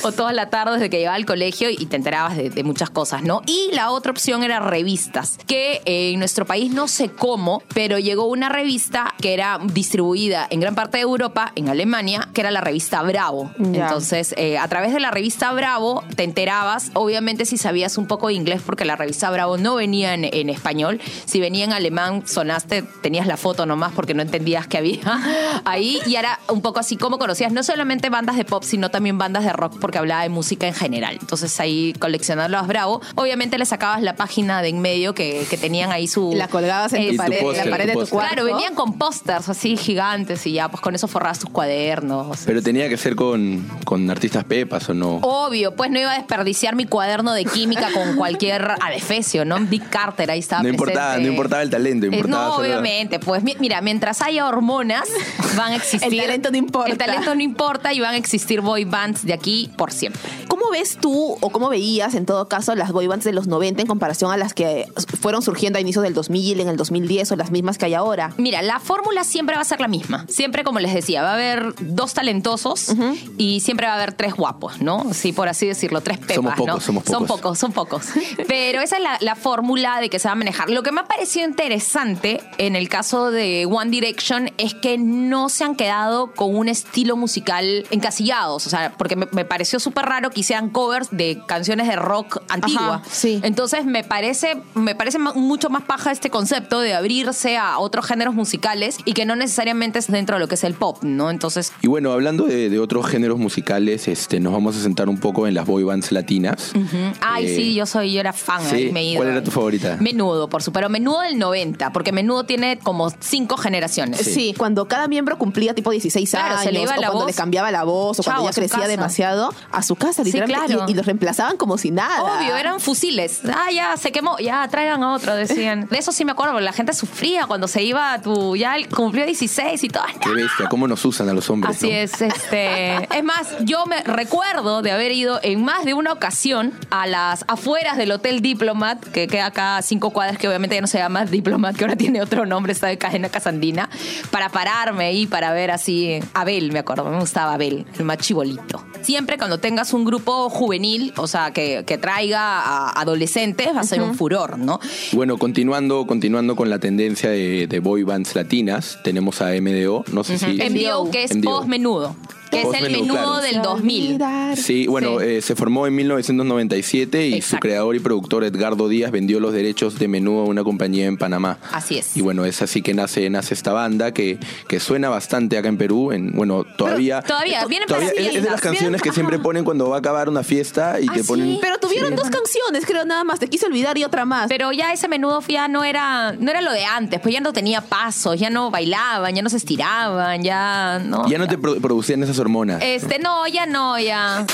o 0.02 0.12
toda 0.12 0.32
la 0.32 0.50
tarde 0.50 0.74
desde 0.74 0.90
que 0.90 0.98
llegaba 0.98 1.16
al 1.16 1.26
colegio 1.26 1.70
y 1.70 1.86
te 1.86 1.96
enterabas 1.96 2.36
de, 2.36 2.50
de 2.50 2.64
muchas 2.64 2.90
cosas, 2.90 3.22
¿no? 3.22 3.42
Y 3.46 3.70
la 3.72 3.90
otra 3.90 4.12
opción 4.12 4.42
era 4.42 4.60
revistas, 4.60 5.38
que 5.46 5.82
eh, 5.84 6.12
en 6.12 6.18
nuestro 6.18 6.46
país 6.46 6.72
no 6.72 6.88
sé 6.88 7.10
cómo, 7.10 7.62
pero 7.74 7.98
llegó 7.98 8.26
una 8.26 8.48
revista 8.48 9.14
que 9.20 9.34
era 9.34 9.58
distribuida 9.72 10.46
en 10.50 10.60
gran 10.60 10.74
parte 10.74 10.98
de 10.98 11.02
Europa, 11.02 11.52
en 11.54 11.68
Alemania, 11.68 12.28
que 12.32 12.40
era 12.40 12.50
la 12.50 12.60
revista 12.60 13.02
Bravo. 13.02 13.50
Ya. 13.58 13.84
Entonces, 13.84 14.34
eh, 14.36 14.58
a 14.58 14.68
través 14.68 14.92
de 14.92 15.00
la 15.00 15.05
revista 15.10 15.52
Bravo 15.52 16.04
te 16.14 16.24
enterabas, 16.24 16.90
obviamente 16.94 17.44
si 17.44 17.56
sabías 17.56 17.98
un 17.98 18.06
poco 18.06 18.28
de 18.28 18.34
inglés, 18.34 18.62
porque 18.64 18.84
la 18.84 18.96
revista 18.96 19.30
Bravo 19.30 19.58
no 19.58 19.74
venía 19.74 20.14
en, 20.14 20.24
en 20.24 20.48
español, 20.50 21.00
si 21.24 21.40
venía 21.40 21.64
en 21.64 21.72
alemán 21.72 22.26
sonaste, 22.26 22.82
tenías 23.02 23.26
la 23.26 23.36
foto 23.36 23.66
nomás 23.66 23.92
porque 23.92 24.14
no 24.14 24.22
entendías 24.22 24.66
que 24.66 24.78
había 24.78 25.20
ahí, 25.64 25.98
y 26.06 26.16
era 26.16 26.38
un 26.48 26.62
poco 26.62 26.80
así 26.80 26.96
como 26.96 27.18
conocías 27.18 27.52
no 27.52 27.62
solamente 27.62 28.10
bandas 28.10 28.36
de 28.36 28.44
pop, 28.44 28.62
sino 28.62 28.90
también 28.90 29.18
bandas 29.18 29.44
de 29.44 29.52
rock, 29.52 29.78
porque 29.80 29.98
hablaba 29.98 30.22
de 30.22 30.28
música 30.28 30.66
en 30.66 30.74
general. 30.74 31.16
Entonces 31.20 31.58
ahí 31.60 31.94
coleccionarlos 31.98 32.66
Bravo, 32.66 33.00
obviamente 33.14 33.58
le 33.58 33.66
sacabas 33.66 34.02
la 34.02 34.16
página 34.16 34.62
de 34.62 34.68
en 34.68 34.80
medio 34.80 35.14
que, 35.14 35.46
que 35.48 35.56
tenían 35.56 35.90
ahí 35.90 36.06
su... 36.08 36.32
La 36.34 36.48
colgabas 36.48 36.92
en 36.92 37.02
eh, 37.02 37.10
tu 37.10 37.16
pared, 37.16 37.40
póster, 37.40 37.66
la 37.66 37.70
pared 37.70 37.92
tu 37.92 38.00
de 38.00 38.04
tu 38.04 38.10
cuarto. 38.10 38.34
Claro, 38.34 38.46
venían 38.46 38.74
con 38.74 38.98
pósters 38.98 39.48
así 39.48 39.76
gigantes 39.76 40.46
y 40.46 40.52
ya, 40.52 40.68
pues 40.68 40.80
con 40.80 40.94
eso 40.94 41.08
forrabas 41.08 41.38
tus 41.38 41.50
cuadernos. 41.50 42.38
Pero 42.44 42.62
tenía 42.62 42.88
que 42.88 42.96
ser 42.96 43.16
con, 43.16 43.66
con 43.84 44.08
artistas 44.10 44.44
pepas 44.44 44.88
o 44.88 44.94
no. 44.96 45.16
Obvio, 45.22 45.74
pues 45.76 45.90
no 45.90 45.98
iba 45.98 46.12
a 46.12 46.16
desperdiciar 46.16 46.74
mi 46.74 46.86
cuaderno 46.86 47.32
de 47.32 47.44
química 47.44 47.88
con 47.92 48.16
cualquier 48.16 48.68
adefesio, 48.82 49.44
¿no? 49.44 49.58
Dick 49.60 49.88
Carter 49.90 50.30
ahí 50.30 50.40
estaba 50.40 50.62
No 50.62 50.68
importaba, 50.68 51.06
presente. 51.12 51.26
no 51.28 51.32
importaba 51.32 51.62
el 51.62 51.70
talento, 51.70 52.06
Eh, 52.06 52.10
importaba 52.12 52.48
no, 52.48 52.56
obviamente, 52.56 53.18
pues 53.18 53.42
mi- 53.42 53.56
mira, 53.58 53.80
mientras 53.80 54.22
haya 54.22 54.46
hormonas, 54.46 55.08
van 55.56 55.72
a 55.72 55.76
existir. 55.80 56.12
El 56.12 56.18
talento 56.20 56.50
no 56.50 56.56
importa. 56.56 56.90
El 56.90 56.98
talento 56.98 57.34
no 57.34 57.40
importa 57.42 57.92
y 57.92 58.00
van 58.00 58.14
a 58.14 58.16
existir 58.16 58.60
boy 58.60 58.84
bands 58.84 59.24
de 59.24 59.32
aquí 59.32 59.70
por 59.76 59.92
siempre. 59.92 60.20
¿Cómo 60.48 60.70
ves 60.70 60.98
tú 61.00 61.36
o 61.40 61.50
cómo 61.50 61.68
veías 61.68 62.14
en 62.14 62.26
todo 62.26 62.48
caso 62.48 62.74
las 62.74 62.92
boy 62.92 63.06
bands 63.06 63.24
de 63.24 63.32
los 63.32 63.46
90 63.46 63.82
en 63.82 63.86
comparación 63.86 64.32
a 64.32 64.36
las 64.36 64.54
que 64.54 64.86
fueron 65.20 65.42
surgiendo 65.42 65.78
a 65.78 65.80
inicios 65.80 66.02
del 66.02 66.14
2000, 66.14 66.60
en 66.60 66.68
el 66.68 66.76
2010 66.76 67.32
o 67.32 67.36
las 67.36 67.50
mismas 67.50 67.78
que 67.78 67.86
hay 67.86 67.94
ahora? 67.94 68.32
Mira, 68.36 68.62
la 68.62 68.80
fórmula 68.80 69.24
siempre 69.24 69.54
va 69.56 69.62
a 69.62 69.64
ser 69.64 69.80
la 69.80 69.88
misma. 69.88 70.24
Siempre, 70.28 70.64
como 70.64 70.80
les 70.80 70.94
decía, 70.94 71.22
va 71.22 71.30
a 71.30 71.34
haber 71.34 71.74
dos 71.80 72.14
talentosos 72.14 72.94
y 73.38 73.60
siempre 73.60 73.86
va 73.86 73.92
a 73.94 73.96
haber 73.96 74.12
tres 74.12 74.34
guapos, 74.34 74.80
¿no? 74.80 74.85
Sí, 75.12 75.32
por 75.32 75.48
así 75.48 75.66
decirlo, 75.66 76.00
tres 76.00 76.18
pepas, 76.18 76.36
Somos 76.36 76.54
pocos, 76.54 76.74
¿no? 76.74 76.80
somos 76.80 77.04
Son 77.04 77.26
pocos. 77.26 77.40
pocos, 77.40 77.58
son 77.58 77.72
pocos. 77.72 78.06
Pero 78.48 78.80
esa 78.80 78.96
es 78.96 79.02
la, 79.02 79.18
la 79.20 79.34
fórmula 79.34 80.00
de 80.00 80.08
que 80.10 80.18
se 80.18 80.28
va 80.28 80.32
a 80.32 80.36
manejar. 80.36 80.70
Lo 80.70 80.82
que 80.82 80.92
me 80.92 81.00
ha 81.00 81.04
parecido 81.04 81.46
interesante 81.46 82.40
en 82.58 82.76
el 82.76 82.88
caso 82.88 83.30
de 83.30 83.66
One 83.66 83.90
Direction 83.90 84.50
es 84.58 84.74
que 84.74 84.98
no 84.98 85.48
se 85.48 85.64
han 85.64 85.74
quedado 85.76 86.32
con 86.32 86.54
un 86.56 86.68
estilo 86.68 87.16
musical 87.16 87.86
encasillados. 87.90 88.66
O 88.66 88.70
sea, 88.70 88.94
porque 88.96 89.16
me, 89.16 89.26
me 89.32 89.44
pareció 89.44 89.78
súper 89.80 90.06
raro 90.06 90.30
que 90.30 90.40
hicieran 90.40 90.70
covers 90.70 91.08
de 91.10 91.40
canciones 91.46 91.86
de 91.88 91.96
rock 91.96 92.42
antigua. 92.48 93.02
sí. 93.10 93.40
Entonces 93.42 93.84
me 93.84 94.04
parece, 94.04 94.60
me 94.74 94.94
parece 94.94 95.18
mucho 95.18 95.70
más 95.70 95.82
paja 95.84 96.10
este 96.12 96.30
concepto 96.30 96.80
de 96.80 96.94
abrirse 96.94 97.56
a 97.56 97.78
otros 97.78 98.06
géneros 98.06 98.34
musicales 98.34 98.98
y 99.04 99.12
que 99.12 99.24
no 99.24 99.36
necesariamente 99.36 99.98
es 99.98 100.06
dentro 100.10 100.36
de 100.36 100.40
lo 100.40 100.48
que 100.48 100.54
es 100.56 100.64
el 100.64 100.74
pop, 100.74 100.98
¿no? 101.02 101.30
Entonces, 101.30 101.72
Y 101.82 101.86
bueno, 101.88 102.12
hablando 102.12 102.44
de, 102.44 102.68
de 102.70 102.78
otros 102.78 103.06
géneros 103.06 103.38
musicales, 103.38 104.08
este, 104.08 104.40
nos 104.40 104.52
vamos 104.52 104.75
a 104.76 104.82
sentar 104.82 105.08
un 105.08 105.18
poco 105.18 105.46
en 105.46 105.54
las 105.54 105.66
boy 105.66 105.82
bands 105.84 106.12
latinas. 106.12 106.72
ay, 107.20 107.46
Eh, 107.46 107.56
sí, 107.56 107.74
yo 107.74 107.86
soy, 107.86 108.12
yo 108.12 108.20
era 108.20 108.32
fan, 108.32 108.62
sí. 108.62 108.74
ahí 108.76 108.92
me 108.92 109.00
he 109.00 109.04
ido. 109.04 109.16
¿Cuál 109.18 109.28
era 109.30 109.42
tu 109.42 109.50
favorita? 109.50 109.96
Menudo, 110.00 110.48
por 110.48 110.62
supuesto, 110.62 110.72
pero 110.72 110.88
Menudo 110.88 111.20
del 111.20 111.38
90, 111.38 111.92
porque 111.92 112.12
Menudo 112.12 112.44
tiene 112.44 112.78
como 112.78 113.10
cinco 113.20 113.56
generaciones. 113.56 114.20
Sí. 114.20 114.54
cuando 114.56 114.86
cada 114.88 115.08
miembro 115.08 115.38
cumplía 115.38 115.74
tipo 115.74 115.90
16 115.90 116.30
Claro, 116.30 116.46
años, 116.54 116.62
se 116.64 116.72
le 116.72 116.82
iba 116.82 116.92
o 116.92 116.96
la 116.96 117.06
cuando 117.08 117.18
voz. 117.20 117.26
le 117.26 117.34
cambiaba 117.34 117.70
la 117.70 117.84
voz, 117.84 118.18
o 118.20 118.22
Chao, 118.22 118.34
cuando 118.34 118.50
ya 118.50 118.54
crecía 118.54 118.76
casa. 118.78 118.88
demasiado, 118.88 119.54
a 119.70 119.82
su 119.82 119.96
casa, 119.96 120.22
Sí, 120.24 120.32
literalmente, 120.32 120.66
claro. 120.74 120.88
y, 120.88 120.92
y 120.92 120.94
los 120.94 121.06
reemplazaban 121.06 121.56
como 121.56 121.78
si 121.78 121.90
nada. 121.90 122.22
Obvio, 122.22 122.56
eran 122.56 122.80
fusiles. 122.80 123.40
Ah, 123.46 123.70
ya, 123.72 123.96
se 123.96 124.12
quemó. 124.12 124.36
Ya, 124.38 124.66
traigan 124.68 125.02
a 125.02 125.14
otro, 125.14 125.34
decían. 125.34 125.86
De 125.90 125.98
eso 125.98 126.12
sí 126.12 126.24
me 126.24 126.32
acuerdo, 126.32 126.52
porque 126.54 126.64
la 126.64 126.72
gente 126.72 126.92
sufría 126.92 127.46
cuando 127.46 127.68
se 127.68 127.82
iba 127.82 128.12
a 128.12 128.20
tu... 128.20 128.56
Ya 128.56 128.76
él 128.76 128.88
cumplió 128.88 129.24
16 129.24 129.84
y 129.84 129.88
todo. 129.88 130.02
Qué 130.20 130.30
bestia, 130.30 130.68
cómo 130.68 130.86
nos 130.88 131.04
usan 131.04 131.28
a 131.28 131.32
los 131.32 131.48
hombres. 131.50 131.76
Así 131.76 131.86
¿no? 131.88 131.92
es, 131.96 132.20
este. 132.20 132.96
Es 133.16 133.24
más, 133.24 133.48
yo 133.60 133.86
me 133.86 134.02
recuerdo 134.02 134.65
de 134.66 134.90
haber 134.90 135.12
ido 135.12 135.38
en 135.42 135.64
más 135.64 135.84
de 135.84 135.94
una 135.94 136.12
ocasión 136.12 136.72
a 136.90 137.06
las 137.06 137.44
afueras 137.48 137.96
del 137.96 138.10
Hotel 138.10 138.40
Diplomat, 138.40 139.02
que 139.04 139.28
queda 139.28 139.46
acá 139.46 139.76
a 139.76 139.82
cinco 139.82 140.10
cuadras, 140.10 140.38
que 140.38 140.48
obviamente 140.48 140.74
ya 140.74 140.80
no 140.80 140.86
se 140.86 140.98
llama 140.98 141.24
Diplomat, 141.24 141.76
que 141.76 141.84
ahora 141.84 141.96
tiene 141.96 142.20
otro 142.20 142.46
nombre, 142.46 142.72
está 142.72 142.88
de 142.88 142.98
cadena 142.98 143.28
casandina, 143.28 143.88
para 144.30 144.48
pararme 144.48 145.06
ahí 145.06 145.26
para 145.26 145.52
ver 145.52 145.70
así. 145.70 146.18
Abel, 146.34 146.72
me 146.72 146.80
acuerdo, 146.80 147.04
me 147.04 147.18
gustaba 147.20 147.54
Abel, 147.54 147.86
el 147.98 148.04
más 148.04 148.18
chibolito. 148.18 148.84
Siempre 149.02 149.38
cuando 149.38 149.58
tengas 149.58 149.92
un 149.92 150.04
grupo 150.04 150.50
juvenil, 150.50 151.12
o 151.16 151.26
sea, 151.28 151.52
que, 151.52 151.84
que 151.86 151.96
traiga 151.96 152.60
a 152.60 153.00
adolescentes, 153.00 153.68
va 153.74 153.80
a 153.80 153.84
ser 153.84 154.02
un 154.02 154.14
furor, 154.14 154.58
¿no? 154.58 154.80
Bueno, 155.12 155.38
continuando, 155.38 156.06
continuando 156.06 156.56
con 156.56 156.70
la 156.70 156.78
tendencia 156.78 157.30
de, 157.30 157.66
de 157.66 157.80
boy 157.80 158.02
bands 158.02 158.34
latinas, 158.34 158.98
tenemos 159.04 159.40
a 159.40 159.50
MDO, 159.60 160.04
no 160.12 160.24
sé 160.24 160.38
si... 160.38 160.46
MDO, 160.46 161.10
que 161.10 161.24
es 161.24 161.36
MDO. 161.36 161.50
post 161.50 161.68
menudo, 161.68 162.16
que 162.62 162.76
es 162.78 162.82
el 162.82 162.92
menudo 162.92 163.12
claro. 163.14 163.36
del 163.40 163.62
2000. 163.62 164.18
Sí, 164.56 164.86
bueno, 164.86 165.18
Sí. 165.20 165.24
eh, 165.26 165.42
se 165.42 165.54
formó 165.56 165.86
en 165.86 165.94
1997 165.96 167.26
y 167.28 167.42
su 167.42 167.56
creador 167.58 167.94
y 167.96 168.00
productor 168.00 168.44
Edgardo 168.44 168.88
Díaz 168.88 169.10
vendió 169.10 169.40
los 169.40 169.52
derechos 169.52 169.98
de 169.98 170.08
Menudo 170.08 170.42
a 170.42 170.44
una 170.44 170.64
compañía 170.64 171.06
en 171.06 171.16
Panamá. 171.16 171.58
Así 171.72 171.98
es. 171.98 172.16
Y 172.16 172.20
bueno, 172.22 172.44
es 172.44 172.62
así 172.62 172.82
que 172.82 172.94
nace, 172.94 173.28
nace 173.30 173.54
esta 173.54 173.72
banda 173.72 174.12
que, 174.12 174.38
que 174.68 174.80
suena 174.80 175.08
bastante 175.08 175.58
acá 175.58 175.68
en 175.68 175.76
Perú. 175.78 176.12
En, 176.12 176.32
bueno, 176.32 176.64
todavía. 176.76 177.22
todavía, 177.22 177.64
vienen 177.66 177.88
para 177.88 178.00
todavía 178.00 178.28
es, 178.30 178.36
es 178.36 178.42
de 178.44 178.50
las 178.50 178.60
canciones 178.60 179.02
que 179.02 179.12
siempre 179.12 179.38
ponen 179.38 179.64
cuando 179.64 179.88
va 179.88 179.96
a 179.96 179.98
acabar 179.98 180.28
una 180.28 180.42
fiesta 180.42 180.98
y 181.00 181.06
Ah, 181.08 181.12
te 181.14 181.22
sí. 181.22 181.28
ponen. 181.28 181.58
Pero 181.60 181.78
tuvieron 181.78 182.14
dos 182.16 182.30
canciones, 182.30 182.84
creo, 182.86 183.04
nada 183.04 183.24
más. 183.24 183.38
Te 183.38 183.48
quise 183.48 183.66
olvidar 183.66 183.96
y 183.98 184.04
otra 184.04 184.24
más. 184.24 184.48
Pero 184.48 184.72
ya 184.72 184.92
ese 184.92 185.08
menudo 185.08 185.40
ya 185.48 185.68
no 185.68 185.84
era, 185.84 186.32
no 186.38 186.50
era 186.50 186.60
lo 186.60 186.72
de 186.72 186.84
antes, 186.84 187.20
pues 187.20 187.32
ya 187.34 187.40
no 187.40 187.52
tenía 187.52 187.80
pasos, 187.80 188.38
ya 188.38 188.50
no 188.50 188.70
bailaban, 188.70 189.34
ya 189.34 189.42
no 189.42 189.48
se 189.50 189.56
estiraban, 189.56 190.42
ya 190.42 190.98
no. 191.04 191.28
Ya 191.28 191.38
no 191.38 191.46
te 191.46 191.58
pro- 191.58 191.76
producían 191.76 192.22
esas 192.22 192.38
hormonas. 192.46 192.80
Este, 192.82 193.18
no, 193.18 193.46
ya 193.48 193.66
no, 193.66 193.98
ya. 193.98 194.46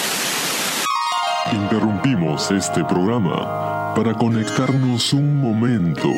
Interrumpimos 1.52 2.50
este 2.50 2.82
programa 2.84 3.94
para 3.94 4.14
conectarnos 4.14 5.12
un 5.12 5.42
momento 5.42 6.08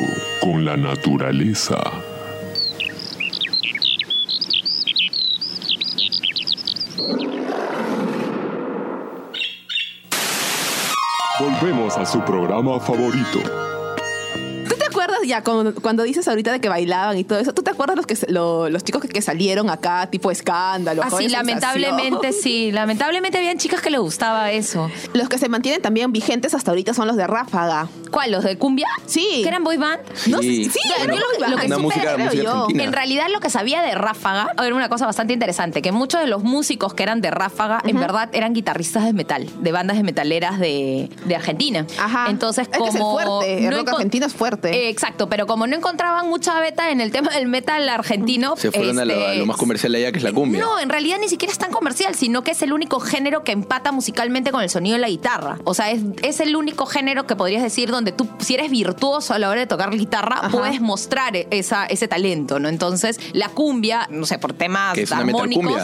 con 0.41 0.63
la 0.63 0.77
naturaleza. 0.77 1.75
Volvemos 11.37 11.97
a 11.97 12.05
su 12.05 12.21
programa 12.21 12.79
favorito. 12.79 13.74
¿Tú 15.25 15.29
te 15.29 15.33
acuerdas 15.33 15.43
ya 15.43 15.43
cuando, 15.43 15.81
cuando 15.81 16.03
dices 16.03 16.27
ahorita 16.27 16.51
de 16.51 16.59
que 16.61 16.69
bailaban 16.69 17.17
y 17.17 17.23
todo 17.23 17.39
eso? 17.39 17.53
¿Tú 17.53 17.63
te 17.63 17.71
acuerdas 17.71 17.95
los 17.97 18.05
que 18.05 18.15
lo- 18.31 18.69
los 18.69 18.83
chicos 18.83 19.01
que, 19.01 19.07
que 19.09 19.21
salieron 19.21 19.69
acá, 19.69 20.07
tipo 20.09 20.31
escándalo? 20.31 21.03
Así, 21.03 21.25
Ah, 21.25 21.29
lamentablemente 21.29 22.09
Sensación? 22.31 22.33
sí. 22.43 22.71
Lamentablemente 22.71 23.37
habían 23.37 23.57
chicas 23.57 23.81
que 23.81 23.89
les 23.89 23.99
gustaba 23.99 24.51
eso. 24.51 24.89
Los 25.13 25.29
que 25.29 25.37
se 25.37 25.49
mantienen 25.49 25.81
también 25.81 26.11
vigentes 26.11 26.53
hasta 26.53 26.71
ahorita 26.71 26.93
son 26.93 27.07
los 27.07 27.15
de 27.17 27.27
Ráfaga. 27.27 27.87
¿Cuál? 28.11 28.31
¿Los 28.31 28.43
de 28.43 28.57
Cumbia? 28.57 28.87
Sí. 29.05 29.41
¿Que 29.43 29.47
eran 29.49 29.63
boy 29.63 29.77
band? 29.77 29.99
No, 30.27 30.39
Sí. 30.39 30.65
sí, 30.65 30.79
eran 30.97 31.07
lo- 31.07 31.15
boy 31.15 31.39
band. 31.39 31.51
lo 31.51 31.57
que 31.59 31.65
Una 31.67 31.75
supe, 31.75 31.85
música, 31.87 32.13
creo 32.13 32.25
música 32.25 32.43
yo. 32.43 32.51
argentina. 32.51 32.83
En 32.83 32.93
realidad 32.93 33.25
lo 33.31 33.39
que 33.39 33.49
sabía 33.49 33.81
de 33.81 33.95
Ráfaga 33.95 34.53
era 34.63 34.75
una 34.75 34.89
cosa 34.89 35.05
bastante 35.05 35.33
interesante, 35.33 35.81
que 35.81 35.91
muchos 35.91 36.21
de 36.21 36.27
los 36.27 36.43
músicos 36.43 36.93
que 36.93 37.03
eran 37.03 37.21
de 37.21 37.31
Ráfaga 37.31 37.81
en 37.85 37.99
verdad 37.99 38.29
eran 38.33 38.53
guitarristas 38.53 39.05
de 39.05 39.13
metal, 39.13 39.49
de 39.61 39.71
bandas 39.71 39.97
de 39.97 40.03
metaleras 40.03 40.59
de, 40.59 41.09
de 41.25 41.35
Argentina. 41.35 41.85
Ajá. 41.99 42.27
Entonces 42.29 42.67
Es 42.71 42.77
que 42.77 42.83
es 42.89 42.95
el 42.95 43.01
como 43.01 43.13
fuerte, 43.13 43.67
el 43.67 43.75
rock 43.75 43.89
argentino 43.89 44.25
es 44.25 44.33
fuerte. 44.33 44.69
Eh, 44.73 44.89
exacto, 44.89 45.14
pero 45.29 45.47
como 45.47 45.67
no 45.67 45.75
encontraban 45.75 46.27
mucha 46.27 46.59
beta 46.59 46.91
en 46.91 47.01
el 47.01 47.11
tema 47.11 47.31
del 47.31 47.47
metal 47.47 47.87
argentino, 47.89 48.55
Se 48.57 48.71
fueron 48.71 48.99
a, 48.99 49.05
lo, 49.05 49.13
este, 49.13 49.27
a 49.27 49.33
lo 49.35 49.45
más 49.45 49.57
comercial 49.57 49.95
allá, 49.95 50.11
que 50.11 50.17
es 50.17 50.23
la 50.23 50.33
cumbia. 50.33 50.59
No, 50.59 50.79
en 50.79 50.89
realidad 50.89 51.17
ni 51.19 51.29
siquiera 51.29 51.51
es 51.51 51.57
tan 51.57 51.71
comercial, 51.71 52.15
sino 52.15 52.43
que 52.43 52.51
es 52.51 52.61
el 52.61 52.73
único 52.73 52.99
género 52.99 53.43
que 53.43 53.51
empata 53.51 53.91
musicalmente 53.91 54.51
con 54.51 54.61
el 54.61 54.69
sonido 54.69 54.95
de 54.95 55.01
la 55.01 55.09
guitarra. 55.09 55.59
O 55.63 55.73
sea, 55.73 55.91
es, 55.91 56.01
es 56.21 56.39
el 56.39 56.55
único 56.55 56.85
género 56.85 57.25
que 57.25 57.35
podrías 57.35 57.63
decir 57.63 57.89
donde 57.89 58.11
tú, 58.11 58.27
si 58.39 58.55
eres 58.55 58.69
virtuoso 58.69 59.33
a 59.33 59.39
la 59.39 59.49
hora 59.49 59.61
de 59.61 59.67
tocar 59.67 59.89
guitarra, 59.91 60.39
Ajá. 60.39 60.49
puedes 60.49 60.81
mostrar 60.81 61.35
esa, 61.51 61.85
ese 61.85 62.07
talento, 62.07 62.59
¿no? 62.59 62.69
Entonces, 62.69 63.19
la 63.33 63.49
cumbia, 63.49 64.07
no 64.11 64.25
sé, 64.25 64.37
por 64.37 64.53
temas 64.53 64.93
¿Que 64.93 65.03
es 65.03 65.11
armónicos. 65.11 65.81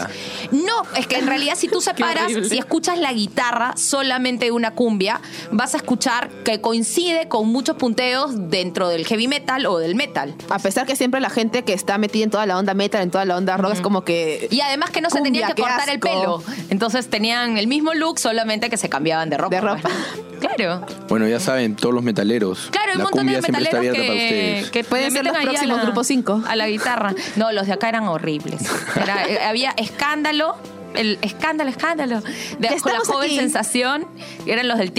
No, 0.50 0.82
es 0.96 1.06
que 1.06 1.16
en 1.16 1.26
realidad 1.26 1.54
si 1.56 1.68
tú 1.68 1.80
separas, 1.80 2.32
si 2.48 2.58
escuchas 2.58 2.98
la 2.98 3.12
guitarra 3.12 3.76
solamente 3.76 4.46
de 4.46 4.50
una 4.52 4.72
cumbia, 4.72 5.20
vas 5.50 5.74
a 5.74 5.78
escuchar 5.78 6.30
que 6.44 6.60
coincide 6.60 7.28
con 7.28 7.48
muchos 7.48 7.76
punteos 7.76 8.50
dentro 8.50 8.88
del 8.88 9.06
heavy 9.06 9.21
metal 9.28 9.66
o 9.66 9.78
del 9.78 9.94
metal. 9.94 10.34
A 10.50 10.58
pesar 10.58 10.86
que 10.86 10.96
siempre 10.96 11.20
la 11.20 11.30
gente 11.30 11.62
que 11.64 11.72
está 11.72 11.98
metida 11.98 12.24
en 12.24 12.30
toda 12.30 12.46
la 12.46 12.58
onda 12.58 12.74
metal, 12.74 13.02
en 13.02 13.10
toda 13.10 13.24
la 13.24 13.36
onda 13.36 13.56
rock, 13.56 13.74
es 13.74 13.80
como 13.80 14.04
que... 14.04 14.48
Y 14.50 14.60
además 14.60 14.90
que 14.90 15.00
no 15.00 15.10
se 15.10 15.18
Cumbia, 15.18 15.32
tenían 15.32 15.54
que 15.54 15.62
cortar 15.62 15.88
el 15.90 15.98
pelo. 16.00 16.42
Entonces 16.70 17.08
tenían 17.10 17.58
el 17.58 17.66
mismo 17.66 17.94
look, 17.94 18.18
solamente 18.18 18.70
que 18.70 18.76
se 18.76 18.88
cambiaban 18.88 19.30
de 19.30 19.38
ropa. 19.38 19.54
De 19.54 19.60
ropa. 19.60 19.80
pues. 19.82 20.40
Claro. 20.56 20.84
Bueno, 21.08 21.28
ya 21.28 21.38
saben, 21.38 21.76
todos 21.76 21.94
los 21.94 22.02
metaleros. 22.02 22.68
Claro, 22.72 22.88
hay 22.90 22.92
un 22.94 22.98
la 22.98 23.04
montón 23.04 23.26
de 23.26 23.32
cumbia 23.34 23.42
siempre 23.42 23.62
está 23.64 23.76
metaleros 23.78 23.96
abierta 23.98 24.12
para 24.12 24.18
que, 24.18 24.24
ustedes. 24.60 24.70
que 24.72 24.84
Pueden 24.84 25.10
ser 25.12 25.24
los 25.24 25.36
próximos 25.38 25.76
la- 25.78 25.84
Grupo 25.84 26.04
5. 26.04 26.42
A 26.48 26.56
la 26.56 26.68
guitarra. 26.68 27.14
No, 27.36 27.52
los 27.52 27.66
de 27.68 27.72
acá 27.74 27.88
eran 27.88 28.04
horribles. 28.08 28.60
Era- 29.00 29.24
eh, 29.28 29.38
había 29.44 29.70
escándalo. 29.76 30.56
El 30.94 31.18
escándalo, 31.22 31.70
escándalo. 31.70 32.20
De 32.58 32.68
con 32.82 32.92
la 32.92 32.98
joven 33.00 33.26
aquí. 33.30 33.38
sensación. 33.38 34.06
Eran 34.46 34.68
los 34.68 34.78
del 34.78 34.92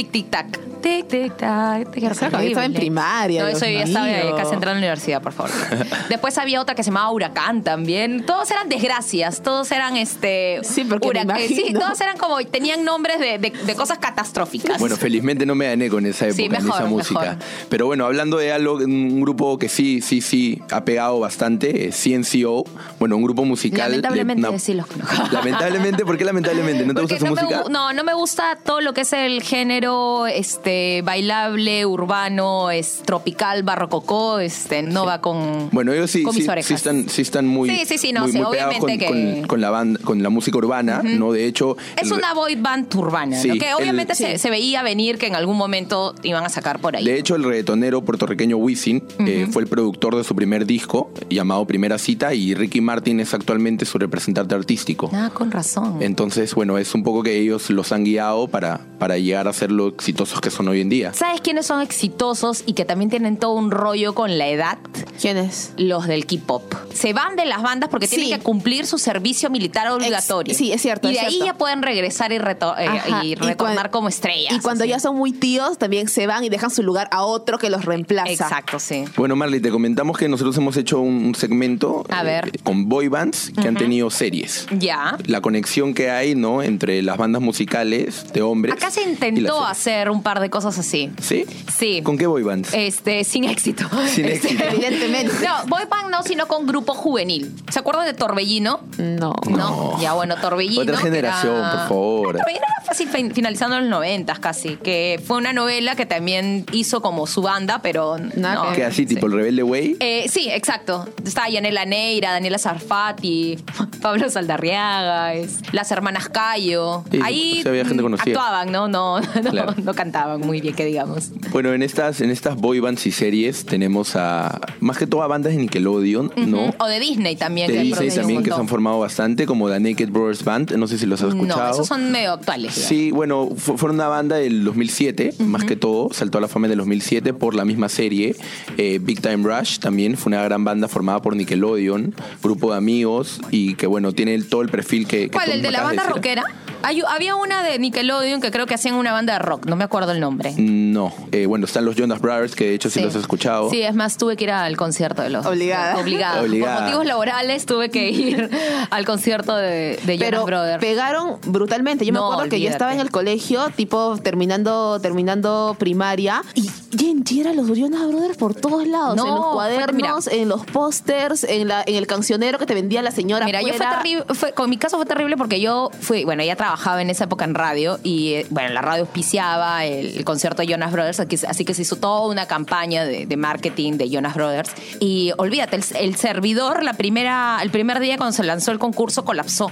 tic 0.83 1.07
tic 1.07 1.37
tac. 1.37 1.91
Tic 1.91 2.03
era 2.03 2.11
estaba 2.13 2.65
en 2.65 2.73
primaria, 2.73 3.41
No, 3.41 3.47
Dios 3.49 3.61
eso 3.61 3.71
ya 3.71 3.83
estaba 3.83 4.05
mío. 4.05 4.35
casi 4.35 4.53
entrando 4.53 4.69
a 4.69 4.73
la 4.73 4.77
universidad, 4.79 5.21
por 5.21 5.33
favor. 5.33 5.51
Después 6.09 6.37
había 6.37 6.61
otra 6.61 6.75
que 6.75 6.83
se 6.83 6.91
llamaba 6.91 7.09
Huracán 7.11 7.63
también. 7.63 8.25
Todos 8.25 8.51
eran 8.51 8.69
desgracias. 8.69 9.41
Todos 9.41 9.71
eran 9.71 9.97
este. 9.97 10.59
Sí, 10.63 10.83
porque 10.83 11.07
me 11.13 11.21
hurac- 11.25 11.39
eh, 11.39 11.47
Sí, 11.47 11.73
todos 11.73 11.99
eran 12.01 12.17
como. 12.17 12.37
Tenían 12.45 12.83
nombres 12.83 13.19
de, 13.19 13.37
de- 13.39 13.49
de 13.51 13.75
cosas 13.75 13.97
catastróficas. 13.97 14.77
Bueno, 14.79 14.95
felizmente 14.97 15.45
no 15.45 15.55
me 15.55 15.65
gané 15.67 15.89
con 15.89 16.05
esa 16.05 16.25
época, 16.27 16.35
Sí, 16.37 16.43
en 16.45 16.51
mejor, 16.51 16.69
esa 16.75 16.85
música. 16.85 17.19
mejor. 17.21 17.37
Pero 17.69 17.85
bueno, 17.87 18.05
hablando 18.05 18.37
de 18.37 18.51
algo, 18.51 18.75
un 18.75 19.21
grupo 19.21 19.57
que 19.57 19.69
sí, 19.69 20.01
sí, 20.01 20.21
sí 20.21 20.61
ha 20.71 20.83
pegado 20.85 21.19
bastante, 21.19 21.87
es 21.87 21.95
CNCO. 22.03 22.65
Bueno, 22.99 23.15
un 23.17 23.23
grupo 23.23 23.45
musical. 23.45 23.91
de 23.91 23.97
Lamentablemente 23.97 24.49
una- 24.49 24.59
sí 24.59 24.73
los 24.73 24.85
conozco. 24.87 25.13
Lamentablemente, 25.31 26.05
¿por 26.05 26.17
qué 26.17 26.25
lamentablemente? 26.25 26.85
¿No 26.85 26.93
te 26.93 27.01
Porque 27.01 27.13
gusta 27.15 27.29
su 27.29 27.35
no 27.35 27.41
me, 27.41 27.47
música? 27.55 27.69
no, 27.69 27.93
no 27.93 28.03
me 28.03 28.13
gusta 28.13 28.57
todo 28.63 28.81
lo 28.81 28.93
que 28.93 29.01
es 29.01 29.13
el 29.13 29.41
género 29.43 30.27
este 30.27 30.72
bailable, 31.03 31.85
urbano, 31.85 32.71
es 32.71 33.01
tropical, 33.05 33.63
barrococó, 33.63 34.39
este, 34.39 34.81
no 34.83 35.05
va 35.05 35.21
con, 35.21 35.69
Bueno, 35.71 35.93
ellos 35.93 36.11
sí, 36.11 36.23
con 36.23 36.33
sí, 36.33 36.39
mis 36.41 36.49
orejas. 36.49 36.67
sí 36.67 36.73
están, 36.73 37.09
sí 37.09 37.21
están 37.21 37.47
muy, 37.47 37.69
Sí, 37.69 37.85
sí, 37.85 37.97
sí, 37.97 38.11
no, 38.13 38.21
muy, 38.21 38.31
muy 38.33 38.45
pegados 38.51 38.75
con, 38.75 38.83
obviamente 38.89 39.05
que- 39.05 39.37
con- 39.39 39.47
con 39.47 39.61
la 39.61 39.69
banda, 39.69 39.99
con 40.03 40.21
la 40.23 40.29
música 40.29 40.57
urbana, 40.57 41.01
¿no? 41.03 41.31
De 41.31 41.45
hecho. 41.45 41.77
Es 41.95 42.07
el- 42.11 42.17
una 42.17 42.33
boy 42.33 42.55
band 42.55 42.93
urbana, 42.95 43.39
Sí, 43.39 43.47
¿no? 43.49 43.55
que 43.55 43.69
el- 43.69 43.75
obviamente 43.75 44.15
se 44.15 44.49
veía 44.49 44.83
venir 44.83 45.17
que 45.17 45.27
en 45.27 45.35
algún 45.35 45.57
momento 45.57 46.15
iban 46.23 46.43
a 46.43 46.49
sacar 46.49 46.79
por 46.79 46.95
ahí. 46.95 47.03
De 47.05 47.17
hecho, 47.17 47.35
el 47.35 47.43
reggaetonero 47.43 48.01
puertorriqueño 48.03 48.57
Wisin 48.57 49.03
eh, 49.19 49.47
fue 49.51 49.63
el 49.63 49.67
productor 49.67 50.15
de 50.15 50.23
su 50.23 50.35
primer 50.35 50.65
disco, 50.65 51.11
llamado 51.29 51.65
Primera 51.65 51.97
Cita, 51.97 52.33
y 52.33 52.53
Ricky 52.53 52.81
Martin 52.81 53.19
es 53.19 53.33
actualmente 53.33 53.85
su 53.85 53.97
representante 53.97 54.55
artístico. 54.55 55.09
Ah, 55.13 55.31
con 55.33 55.51
razón. 55.51 55.97
Entonces, 56.01 56.53
bueno, 56.55 56.77
es 56.77 56.93
un 56.93 57.03
poco 57.03 57.23
que 57.23 57.37
ellos 57.39 57.69
los 57.69 57.91
han 57.91 58.03
guiado 58.03 58.47
para, 58.47 58.81
para 58.99 59.17
llegar 59.17 59.47
a 59.47 59.53
ser 59.53 59.71
lo 59.71 59.87
exitosos 59.87 60.41
que 60.41 60.49
son 60.49 60.62
hoy 60.67 60.81
en 60.81 60.89
día. 60.89 61.13
¿Sabes 61.13 61.41
quiénes 61.41 61.65
son 61.65 61.81
exitosos 61.81 62.63
y 62.65 62.73
que 62.73 62.85
también 62.85 63.09
tienen 63.09 63.37
todo 63.37 63.53
un 63.53 63.71
rollo 63.71 64.13
con 64.13 64.37
la 64.37 64.47
edad? 64.47 64.77
¿Quién 65.21 65.37
es? 65.37 65.73
Los 65.77 66.07
del 66.07 66.25
K-pop. 66.25 66.73
Se 66.93 67.13
van 67.13 67.35
de 67.35 67.45
las 67.45 67.61
bandas 67.61 67.89
porque 67.89 68.07
Sí. 68.07 68.15
tienen 68.17 68.37
que 68.39 68.43
cumplir 68.43 68.85
su 68.85 68.97
servicio 68.97 69.49
militar 69.49 69.89
obligatorio. 69.91 70.53
sí, 70.53 70.71
es 70.71 70.81
cierto, 70.81 71.09
Y 71.09 71.13
de 71.13 71.19
ahí 71.19 71.29
cierto. 71.31 71.45
ya 71.45 71.53
pueden 71.57 71.81
regresar 71.81 72.31
y, 72.31 72.37
reto- 72.39 72.75
eh, 72.77 72.87
Ajá, 72.87 73.23
y 73.23 73.31
y 73.31 73.35
retornar 73.35 73.89
cuan- 73.89 73.91
como 73.91 74.07
estrellas. 74.09 74.53
Y 74.53 74.59
cuando 74.59 74.83
así. 74.83 74.91
ya 74.91 74.99
son 74.99 75.15
muy 75.15 75.31
tíos, 75.31 75.77
también 75.77 76.07
se 76.07 76.27
van 76.27 76.43
y 76.43 76.49
dejan 76.49 76.69
su 76.71 76.83
lugar 76.83 77.07
a 77.11 77.23
otro 77.23 77.57
que 77.57 77.69
los 77.69 77.85
reemplaza. 77.85 78.31
Exacto, 78.31 78.79
sí. 78.79 79.05
Bueno, 79.15 79.35
Marley, 79.35 79.59
te 79.59 79.69
comentamos 79.71 80.17
que 80.17 80.27
nosotros 80.27 80.55
hemos 80.57 80.75
hecho 80.77 80.99
un 80.99 81.33
segmento 81.35 82.03
A 82.09 82.23
ver. 82.23 82.49
eh, 82.49 82.59
con 82.63 82.89
boy 82.89 83.07
bands 83.07 83.51
que 83.59 83.67
han 83.67 83.75
tenido 83.75 84.09
series. 84.09 84.67
Ya. 84.77 85.17
La 85.25 85.41
conexión 85.41 85.93
que 85.93 86.09
hay, 86.11 86.35
¿no? 86.35 86.61
Entre 86.61 87.01
las 87.01 87.17
bandas 87.17 87.41
musicales 87.41 88.31
de 88.33 88.41
hombres. 88.41 88.73
Acá 88.75 88.91
se 88.91 89.01
y 89.01 89.09
intentó 89.09 89.63
hacer 89.65 90.09
un 90.09 90.21
par 90.23 90.39
de 90.39 90.49
cosas 90.53 90.77
así. 90.77 91.11
¿Sí? 91.19 91.45
Sí. 91.75 92.01
¿Con 92.03 92.15
qué 92.17 92.27
boy 92.27 92.43
bands? 92.43 92.69
Este, 92.73 93.23
sin 93.23 93.43
éxito. 93.45 93.85
Sin 94.07 94.25
Este, 94.25 94.49
éxito. 94.49 94.63
Evidentemente. 94.71 95.33
No, 95.43 95.65
boy 95.67 95.81
band 95.89 96.11
no, 96.11 96.21
sino 96.21 96.47
con 96.47 96.67
grupo 96.67 96.93
juvenil. 96.93 97.51
¿Se 97.71 97.79
acuerdan 97.79 98.05
de 98.05 98.13
Torbellino? 98.13 98.81
No. 98.99 99.33
No. 99.49 99.99
Ya, 99.99 100.13
bueno, 100.13 100.35
Torbellino. 100.37 100.83
Otra 100.83 100.97
generación, 100.97 101.55
era- 101.57 101.71
por 101.71 101.79
favor. 101.89 102.37
Torbellino 102.37 102.65
era 102.75 102.85
fácil 102.85 103.09
fin- 103.09 103.33
finalizando 103.33 103.77
en 103.77 103.81
los 103.83 103.89
noventas 103.89 104.37
casi. 104.37 104.75
Que 104.77 105.19
fue 105.25 105.37
una 105.37 105.53
novela 105.53 105.95
que 105.95 106.05
también 106.05 106.65
hizo 106.71 107.01
como 107.01 107.25
su 107.25 107.41
banda, 107.41 107.79
pero 107.81 108.17
Nada 108.35 108.55
no. 108.55 108.69
que 108.69 108.75
¿Qué 108.77 108.85
así, 108.85 109.03
Sí. 109.07 109.15
tipo 109.15 109.25
el 109.25 109.31
rebelde 109.33 109.63
way? 109.63 109.97
Eh, 109.99 110.27
sí, 110.29 110.49
exacto. 110.51 111.07
Estaba 111.25 111.49
Yanela 111.49 111.85
Neira, 111.85 112.31
Daniela 112.31 112.59
Zarfati, 112.59 113.57
Pablo 114.03 114.29
Saldarriaga, 114.29 115.33
es- 115.33 115.61
las 115.71 115.89
hermanas 115.91 116.29
Cayo. 116.29 117.03
Sí, 117.11 117.19
Ahí 117.23 117.59
sí, 117.63 117.67
había 117.67 117.85
gente 117.85 118.01
mm, 118.03 118.05
conocida. 118.05 118.33
actuaban, 118.33 118.71
¿no? 118.71 118.87
No, 118.87 119.19
no, 119.43 119.49
Claro. 119.51 119.73
no 119.83 119.93
cantaban 119.95 120.42
muy 120.43 120.61
bien, 120.61 120.75
que 120.75 120.85
digamos. 120.85 121.31
Bueno, 121.51 121.73
en 121.73 121.81
estas, 121.83 122.21
en 122.21 122.29
estas 122.29 122.55
boy 122.55 122.79
bands 122.79 123.05
y 123.07 123.11
series 123.11 123.65
tenemos 123.65 124.15
a, 124.15 124.59
más 124.79 124.97
que 124.97 125.07
todo 125.07 125.23
a 125.23 125.27
bandas 125.27 125.53
de 125.53 125.59
Nickelodeon, 125.59 126.31
¿no? 126.47 126.73
O 126.79 126.85
de 126.87 126.99
Disney 126.99 127.35
también. 127.35 127.67
De 127.67 127.73
que 127.73 127.79
Disney 127.83 128.09
también 128.09 128.43
que 128.43 128.51
se 128.51 128.55
han 128.59 128.67
formado 128.67 128.99
bastante, 128.99 129.45
como 129.45 129.69
The 129.69 129.79
Naked 129.79 130.09
Brothers 130.09 130.43
Band, 130.43 130.71
no 130.73 130.87
sé 130.87 130.97
si 130.97 131.05
los 131.05 131.21
has 131.21 131.29
escuchado. 131.33 131.63
No, 131.67 131.71
esos 131.71 131.87
son 131.87 132.11
medio 132.11 132.31
actuales. 132.33 132.75
digamos. 132.75 132.89
Sí, 132.89 133.11
bueno, 133.11 133.49
fu- 133.55 133.77
fueron 133.77 133.95
una 133.95 134.07
banda 134.07 134.35
del 134.37 134.63
2007, 134.63 135.35
más 135.39 135.63
que 135.63 135.75
todo, 135.75 136.09
saltó 136.13 136.37
a 136.37 136.41
la 136.41 136.47
fama 136.47 136.67
en 136.67 136.73
el 136.73 136.77
2007 136.79 137.33
por 137.33 137.55
la 137.55 137.65
misma 137.65 137.89
serie. 137.89 138.35
Eh, 138.77 138.99
Big 139.01 139.21
Time 139.21 139.43
Rush 139.43 139.79
también 139.79 140.17
fue 140.17 140.29
una 140.31 140.43
gran 140.43 140.63
banda 140.63 140.87
formada 140.87 141.21
por 141.21 141.35
Nickelodeon, 141.35 142.13
grupo 142.41 142.71
de 142.71 142.77
amigos 142.77 143.39
y 143.51 143.75
que 143.75 143.87
bueno, 143.87 144.11
tiene 144.13 144.33
el- 144.35 144.47
todo 144.47 144.61
el 144.61 144.69
perfil 144.69 145.07
que... 145.07 145.23
que 145.25 145.29
¿Cuál? 145.31 145.51
¿El 145.51 145.61
de 145.61 145.71
la 145.71 145.83
banda 145.83 146.03
rockera? 146.03 146.43
Hay- 146.83 147.01
había 147.07 147.35
una 147.35 147.63
de 147.63 147.79
Nickelodeon 147.79 148.41
que 148.41 148.51
creo 148.51 148.65
que 148.65 148.73
hacían 148.75 148.95
una 148.95 149.11
banda 149.11 149.33
de 149.33 149.39
rock, 149.39 149.65
no 149.65 149.75
me 149.75 149.83
acuerdo 149.83 150.11
el 150.11 150.19
nombre. 150.19 150.53
No, 150.57 151.11
Eh, 151.31 151.45
bueno, 151.47 151.65
están 151.65 151.85
los 151.85 151.95
Jonas 151.95 152.19
Brothers, 152.21 152.55
que 152.55 152.65
de 152.65 152.73
hecho 152.75 152.89
sí, 152.89 153.01
los 153.01 153.15
has 153.15 153.21
escuchado. 153.21 153.69
Sí, 153.69 153.81
es 153.81 153.95
más, 153.95 154.17
tuve 154.17 154.35
que 154.37 154.43
ir 154.43 154.51
al 154.51 154.77
concierto 154.77 155.21
de 155.23 155.29
los. 155.29 155.45
Obligada. 155.45 155.97
Obligada. 155.97 156.41
Obligada. 156.41 156.75
Por 156.75 156.83
motivos 156.83 157.05
laborales 157.05 157.65
tuve 157.65 157.89
que 157.89 158.09
ir 158.11 158.49
al 158.91 159.05
concierto 159.05 159.55
de, 159.55 159.99
de 160.03 160.17
Jonas 160.17 160.45
Brothers. 160.45 160.79
pegaron 160.79 161.37
brutalmente. 161.47 162.05
Yo 162.05 162.13
me 162.13 162.19
acuerdo 162.19 162.49
que 162.49 162.59
yo 162.61 162.69
estaba 162.69 162.93
en 162.93 162.99
el 162.99 163.09
colegio, 163.11 163.69
tipo 163.75 164.17
terminando, 164.21 164.99
terminando 164.99 165.75
primaria, 165.79 166.43
y 166.53 166.69
Genji 166.97 167.41
era 167.41 167.53
los 167.53 167.67
Jonas 167.67 168.07
Brothers 168.07 168.37
por 168.37 168.53
todos 168.53 168.85
lados. 168.85 169.15
No, 169.15 169.25
en 169.25 169.29
los 169.33 169.43
fue- 169.45 169.53
cuadernos, 169.53 170.27
en 170.27 170.49
los 170.49 170.65
pósters, 170.65 171.43
en, 171.45 171.67
la, 171.67 171.83
en 171.85 171.95
el 171.95 172.05
cancionero 172.07 172.59
que 172.59 172.65
te 172.65 172.73
vendía 172.73 173.01
la 173.01 173.11
señora. 173.11 173.45
Mira, 173.45 173.61
yo 173.61 173.73
fue 173.73 173.85
terrible, 173.85 174.25
fue- 174.35 174.51
con 174.53 174.69
mi 174.69 174.77
caso 174.77 174.97
fue 174.97 175.05
terrible 175.05 175.37
porque 175.37 175.59
yo 175.61 175.89
fui, 176.01 176.23
bueno, 176.25 176.43
ya 176.43 176.55
trabajaba 176.55 176.72
trabajaba 176.73 177.01
en 177.03 177.09
esa 177.11 177.25
época 177.25 177.45
en 177.45 177.53
radio 177.53 177.99
y, 178.03 178.33
eh, 178.33 178.47
bueno, 178.49 178.69
la 178.73 178.81
radio 178.81 179.03
auspiciaba 179.03 179.85
el, 179.85 180.17
el 180.17 180.25
concierto 180.25 180.63
de 180.63 180.67
Jonas 180.69 180.91
Brothers, 180.91 181.19
así 181.19 181.27
que- 181.37 181.47
así 181.47 181.65
que 181.65 181.73
se 181.75 181.83
hizo 181.83 181.97
toda 181.97 182.25
una 182.27 182.47
campaña 182.47 183.05
de, 183.05 183.27
de 183.27 183.37
marketing 183.37 183.93
de 183.93 184.09
Jonas 184.09 184.33
Brothers. 184.33 184.71
Y 184.99 185.31
olvídate, 185.37 185.75
el, 185.75 185.83
el 185.99 186.15
servidor, 186.15 186.83
la 186.83 186.93
primera, 186.93 187.59
el 187.61 187.69
primer 187.69 187.99
día 187.99 188.17
cuando 188.17 188.33
se 188.35 188.43
lanzó 188.43 188.71
el 188.71 188.79
concurso, 188.79 189.23
colapsó. 189.23 189.71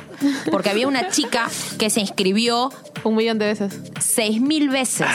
Porque 0.51 0.69
había 0.69 0.87
una 0.87 1.09
chica 1.09 1.49
que 1.79 1.89
se 1.89 2.01
inscribió 2.01 2.71
Un 3.03 3.15
millón 3.15 3.39
de 3.39 3.47
veces. 3.47 3.73
seis 3.99 4.39
mil 4.39 4.69
veces. 4.69 5.07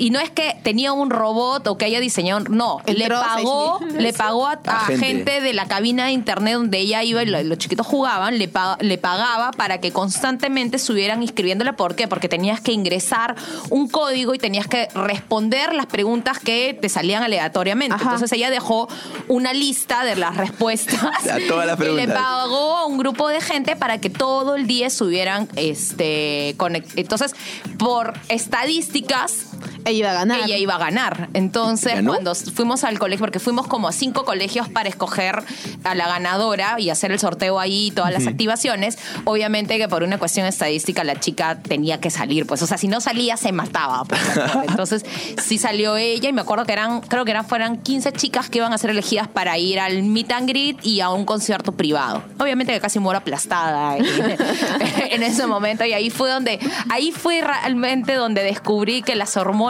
Y 0.00 0.10
no 0.10 0.18
es 0.18 0.30
que 0.30 0.56
tenía 0.62 0.92
un 0.92 1.10
robot 1.10 1.66
o 1.66 1.76
que 1.76 1.84
haya 1.84 2.00
diseñado, 2.00 2.40
no, 2.48 2.78
le 2.86 3.06
pagó, 3.08 3.78
6.000 3.80 3.90
le 4.00 4.12
pagó 4.14 4.46
a, 4.46 4.52
a 4.66 4.76
A 4.76 4.80
gente. 4.86 5.06
gente. 5.06 5.40
de 5.42 5.52
la 5.52 5.66
cabina 5.66 6.06
de 6.06 6.12
internet 6.12 6.54
donde 6.54 6.78
ella 6.78 7.02
iba 7.04 7.22
y 7.22 7.26
lo- 7.26 7.42
los 7.42 7.58
chiquitos 7.58 7.86
jugaban, 7.86 8.38
le, 8.38 8.48
pa- 8.48 8.78
le 8.80 8.96
pagaba 8.98 9.50
para 9.52 9.78
que 9.80 9.92
constantemente 9.92 10.76
estuvieran 10.78 11.22
inscribiéndole. 11.22 11.72
¿Por 11.74 11.94
qué? 11.96 12.08
Porque 12.08 12.28
tenías 12.28 12.60
que 12.60 12.72
ingresar 12.72 13.36
un 13.68 13.88
código 13.88 14.34
y 14.34 14.38
tenías 14.38 14.66
que 14.66 14.88
responder 14.94 15.74
las 15.74 15.86
preguntas 15.86 16.38
que 16.38 16.76
te 16.80 16.88
salían 16.88 17.22
aleatoriamente. 17.22 17.94
Ajá. 17.94 18.04
Entonces 18.04 18.32
ella 18.32 18.48
dejó 18.50 18.88
una 19.28 19.52
lista 19.52 20.04
de 20.04 20.16
las 20.16 20.36
respuestas 20.36 20.98
A 21.30 21.38
todas 21.46 21.66
las 21.66 21.78
y 21.80 21.82
le 21.82 21.90
preguntas. 21.94 22.16
pagó 22.22 22.76
a 22.78 22.86
un 22.86 22.96
grupo 22.96 23.28
de 23.28 23.40
gente 23.42 23.76
para 23.76 23.98
que 23.98 24.08
todo 24.08 24.54
el 24.56 24.66
día 24.66 24.86
estuvieran 24.86 25.46
este, 25.56 26.54
conect- 26.56 26.92
Entonces, 26.96 27.34
por 27.78 28.14
estadísticas, 28.28 29.46
Ella 29.84 29.98
iba 29.98 30.10
a 30.10 30.14
ganar. 30.14 30.40
ella 30.44 30.56
iba 30.56 30.74
a 30.74 30.78
ganar. 30.78 31.28
Entonces, 31.34 31.94
¿Ganó? 31.94 32.12
cuando 32.12 32.34
fuimos 32.34 32.84
al 32.84 32.98
colegio, 32.98 33.20
porque 33.20 33.38
fuimos 33.38 33.66
como 33.66 33.88
a 33.88 33.92
cinco 33.92 34.24
colegios 34.24 34.68
para 34.68 34.88
escoger 34.88 35.42
a 35.84 35.94
la 35.94 36.06
ganadora 36.06 36.78
y 36.78 36.90
hacer 36.90 37.12
el 37.12 37.18
sorteo 37.18 37.58
ahí 37.58 37.86
y 37.86 37.90
todas 37.90 38.12
las 38.12 38.26
activaciones, 38.26 38.98
obviamente 39.24 39.78
que 39.78 39.88
por 39.88 40.02
una 40.02 40.18
cuestión 40.18 40.46
estadística 40.46 41.04
la 41.04 41.18
chica 41.18 41.60
tenía 41.62 42.00
que 42.00 42.10
salir, 42.10 42.46
pues, 42.46 42.62
o 42.62 42.66
sea, 42.66 42.78
si 42.78 42.88
no 42.88 43.00
salía 43.00 43.36
se 43.36 43.52
mataba. 43.52 44.04
pues. 44.04 44.20
Entonces, 44.68 45.04
sí 45.42 45.58
salió 45.58 45.96
ella 45.96 46.28
y 46.28 46.32
me 46.32 46.42
acuerdo 46.42 46.64
que 46.66 46.72
eran, 46.72 47.00
creo 47.00 47.24
que 47.24 47.30
eran, 47.30 47.46
fueran 47.46 47.78
15 47.78 48.12
chicas 48.12 48.50
que 48.50 48.58
iban 48.58 48.72
a 48.72 48.78
ser 48.78 48.90
elegidas 48.90 49.28
para 49.28 49.56
ir 49.58 49.80
al 49.80 50.02
meet 50.02 50.30
and 50.32 50.48
greet 50.48 50.84
y 50.84 51.00
a 51.00 51.10
un 51.10 51.24
concierto 51.24 51.72
privado. 51.72 52.22
Obviamente 52.38 52.72
que 52.72 52.80
casi 52.80 52.98
muero 52.98 53.18
aplastada 53.18 53.96
en, 53.96 54.04
en 55.10 55.22
ese 55.22 55.46
momento 55.46 55.84
y 55.84 55.92
ahí 55.92 56.10
fue 56.10 56.30
donde, 56.30 56.58
ahí 56.90 57.12
fue 57.12 57.40
realmente 57.40 58.14
donde 58.14 58.42
descubrí 58.42 59.02
que 59.02 59.14
las 59.14 59.36
hormonas 59.36 59.69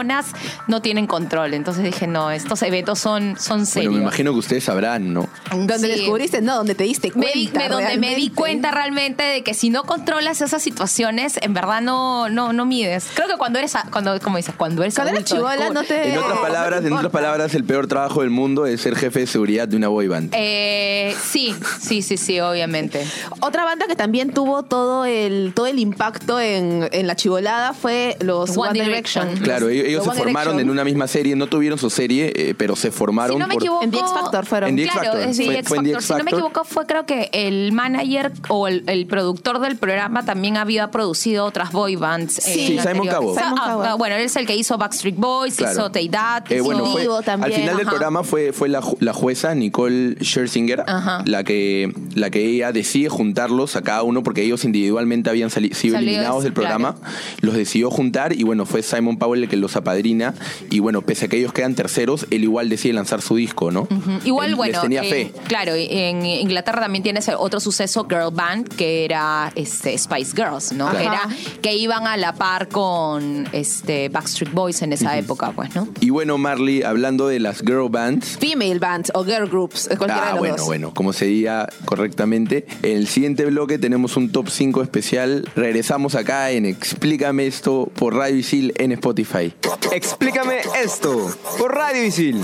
no 0.67 0.81
tienen 0.81 1.07
control. 1.07 1.53
Entonces 1.53 1.83
dije, 1.83 2.07
no, 2.07 2.31
estos 2.31 2.61
eventos 2.63 2.99
son, 2.99 3.37
son 3.39 3.57
Bueno, 3.59 3.65
serios. 3.65 3.93
me 3.93 4.01
imagino 4.01 4.31
que 4.33 4.39
ustedes 4.39 4.63
sabrán, 4.63 5.13
¿no? 5.13 5.27
Donde 5.51 5.77
Sí. 5.79 5.87
descubriste, 5.87 6.41
no, 6.41 6.55
donde 6.57 6.75
te 6.75 6.83
diste 6.83 7.07
Me 7.09 7.13
cuenta. 7.13 7.33
di- 7.33 7.51
me- 7.53 7.69
donde 7.69 7.97
me 7.97 8.15
di 8.15 8.29
cuenta 8.29 8.71
realmente 8.71 9.23
de 9.23 9.43
que 9.43 9.53
si 9.53 9.69
no 9.69 9.83
controlas 9.83 10.41
esas 10.41 10.61
situaciones, 10.61 11.37
en 11.41 11.53
verdad 11.53 11.81
no, 11.81 12.29
no, 12.29 12.53
no 12.53 12.65
mides. 12.65 13.07
Creo 13.13 13.27
que 13.27 13.37
cuando 13.37 13.59
eres, 13.59 13.73
cuando, 13.91 14.19
como 14.19 14.37
dices, 14.37 14.53
cuando 14.57 14.81
eres 14.83 14.95
Cuando 14.95 15.13
eres 15.13 15.25
descubres- 15.29 15.71
no 15.73 15.83
te. 15.83 16.11
En 16.13 16.17
otras 16.17 16.39
palabras, 16.39 16.85
en 16.85 16.93
otras 16.93 17.11
palabras, 17.11 17.55
el 17.55 17.63
peor 17.63 17.87
trabajo 17.87 18.21
del 18.21 18.29
mundo 18.29 18.65
es 18.65 18.81
ser 18.81 18.95
jefe 18.95 19.21
de 19.21 19.27
seguridad 19.27 19.67
de 19.67 19.77
una 19.77 19.87
boy 19.87 20.07
band. 20.07 20.33
Eh, 20.35 21.15
sí, 21.23 21.55
sí, 21.79 22.01
sí, 22.01 22.17
sí, 22.17 22.39
obviamente. 22.39 23.05
Otra 23.41 23.63
banda 23.65 23.87
que 23.87 23.95
también 23.95 24.31
tuvo 24.33 24.63
todo 24.63 25.05
el, 25.05 25.53
todo 25.55 25.67
el 25.67 25.79
impacto 25.79 26.39
en, 26.39 26.87
en 26.91 27.07
la 27.07 27.15
chivolada 27.15 27.73
fue 27.73 28.17
los 28.21 28.51
One 28.57 28.69
One, 28.69 28.73
Direction. 28.83 29.25
Direction. 29.25 29.43
Claro, 29.45 29.69
ellos, 29.69 29.87
ellos 29.91 30.05
Los 30.05 30.15
se 30.15 30.21
One 30.21 30.31
formaron 30.31 30.53
Direction. 30.53 30.69
en 30.69 30.71
una 30.71 30.83
misma 30.83 31.07
serie, 31.07 31.35
no 31.35 31.47
tuvieron 31.47 31.77
su 31.77 31.89
serie, 31.89 32.33
eh, 32.35 32.55
pero 32.57 32.75
se 32.75 32.91
formaron 32.91 33.35
Si 33.35 33.39
no 33.39 33.47
me 33.47 33.53
por- 33.53 33.63
equivoco. 33.63 33.83
En 33.83 33.91
The 33.91 33.97
X 33.99 34.09
Factor 34.13 34.45
fueron. 34.45 34.69
En 34.69 34.75
The 34.77 34.83
X 34.83 34.91
claro, 34.93 35.11
Factor. 35.13 35.33
sí, 35.33 35.45
Fue- 35.45 35.53
X 35.59 35.67
fue 35.67 35.77
en 35.77 35.83
The 35.83 35.89
Factor. 35.91 36.01
X 36.01 36.07
Si 36.07 36.13
no 36.17 36.23
me 36.23 36.31
equivoco, 36.31 36.63
fue 36.65 36.85
creo 36.85 37.05
que 37.05 37.29
el 37.33 37.71
manager 37.71 38.31
o 38.49 38.67
el, 38.67 38.83
el 38.87 39.05
productor 39.07 39.59
del 39.59 39.75
programa 39.77 40.25
también 40.25 40.57
había 40.57 40.89
producido 40.91 41.45
otras 41.45 41.71
boy 41.71 41.95
bands. 41.95 42.39
eh, 42.39 42.41
Sí, 42.53 42.79
Simon 42.79 43.09
ah, 43.09 43.95
bueno, 43.97 44.15
él 44.15 44.23
es 44.23 44.35
el 44.35 44.45
que 44.45 44.55
hizo 44.55 44.77
Backstreet 44.77 45.15
Boys, 45.15 45.55
Claro. 45.55 45.73
hizo 45.73 45.91
Teidad, 45.91 46.43
Eh, 46.51 46.55
hizo... 46.55 46.63
bueno, 46.65 46.85
fue, 46.85 47.01
Divo 47.01 47.17
al 47.17 47.23
también, 47.25 47.53
final 47.61 47.77
del 47.77 47.87
programa 47.87 48.23
fue, 48.23 48.53
fue 48.53 48.69
la, 48.69 48.81
la 48.99 49.13
jueza 49.13 49.53
Nicole 49.55 50.15
Scherzinger 50.21 50.83
Ajá. 50.87 51.23
la 51.25 51.43
que, 51.43 51.93
la 52.15 52.29
que 52.29 52.45
ella 52.45 52.71
decide 52.71 53.09
juntarlos 53.09 53.75
a 53.75 53.81
cada 53.81 54.03
uno 54.03 54.23
porque 54.23 54.43
ellos 54.43 54.63
individualmente 54.65 55.29
habían 55.29 55.49
sali- 55.49 55.73
sido 55.73 55.95
Salido, 55.95 56.11
eliminados 56.11 56.43
del 56.43 56.53
claro. 56.53 56.69
programa. 56.77 56.95
Los 57.41 57.55
decidió 57.55 57.89
juntar 57.91 58.33
y 58.33 58.43
bueno, 58.43 58.65
fue 58.65 58.81
Simon 58.83 59.17
Powell 59.17 59.43
el 59.43 59.49
que 59.49 59.57
los 59.57 59.75
apadrina. 59.81 60.33
Y 60.69 60.79
bueno, 60.79 61.01
pese 61.01 61.25
a 61.25 61.27
que 61.27 61.37
ellos 61.37 61.53
quedan 61.53 61.75
terceros, 61.75 62.25
él 62.31 62.43
igual 62.43 62.69
decide 62.69 62.93
lanzar 62.93 63.21
su 63.21 63.35
disco, 63.35 63.71
¿no? 63.71 63.87
Igual, 64.25 64.49
Él 64.49 64.55
bueno, 64.55 64.71
Les 64.73 64.81
tenía 64.81 65.03
eh, 65.03 65.09
fe. 65.09 65.31
claro, 65.47 65.73
en 65.75 66.25
Inglaterra 66.25 66.81
también 66.81 67.03
tienes 67.03 67.29
otro 67.37 67.59
suceso, 67.59 68.05
Girl 68.09 68.31
Band, 68.33 68.67
que 68.75 69.05
era 69.05 69.51
este, 69.55 69.97
Spice 69.97 70.33
Girls, 70.35 70.71
¿no? 70.73 70.89
Claro. 70.89 70.97
Que, 70.99 71.05
era, 71.05 71.27
que 71.61 71.75
iban 71.75 72.07
a 72.07 72.17
la 72.17 72.33
par 72.33 72.67
con 72.69 73.47
este, 73.51 74.09
Backstreet 74.09 74.51
Boys 74.53 74.81
en 74.81 74.93
esa 74.93 75.17
época, 75.17 75.51
pues, 75.55 75.75
¿no? 75.75 75.87
Y 75.99 76.09
bueno, 76.09 76.37
Marley, 76.37 76.83
hablando 76.83 77.27
de 77.27 77.39
las 77.39 77.59
girl 77.61 77.89
bands, 77.89 78.37
Female 78.39 78.79
bands 78.79 79.11
o 79.13 79.23
girl 79.23 79.47
groups. 79.47 79.87
es 79.91 79.97
cualquiera 79.97 80.25
de 80.25 80.29
Ah, 80.29 80.31
los 80.31 80.39
bueno, 80.39 80.55
dos. 80.57 80.65
bueno, 80.65 80.93
como 80.93 81.13
se 81.13 81.25
diga 81.25 81.67
correctamente. 81.85 82.65
En 82.83 82.97
el 82.97 83.07
siguiente 83.07 83.45
bloque 83.45 83.77
tenemos 83.77 84.17
un 84.17 84.31
top 84.31 84.49
5 84.49 84.81
especial. 84.83 85.49
Regresamos 85.55 86.15
acá 86.15 86.51
en 86.51 86.65
Explícame 86.65 87.47
esto 87.47 87.89
por 87.95 88.15
Radio 88.15 88.37
Isil 88.37 88.73
en 88.77 88.91
Spotify. 88.93 89.53
Explícame 89.91 90.61
esto 90.83 91.35
por 91.57 91.73
Radio 91.75 92.03
Isil. 92.03 92.41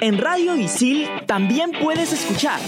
En 0.00 0.18
Radio 0.18 0.54
Isil 0.54 1.08
también 1.26 1.72
puedes 1.82 2.12
escuchar 2.12 2.60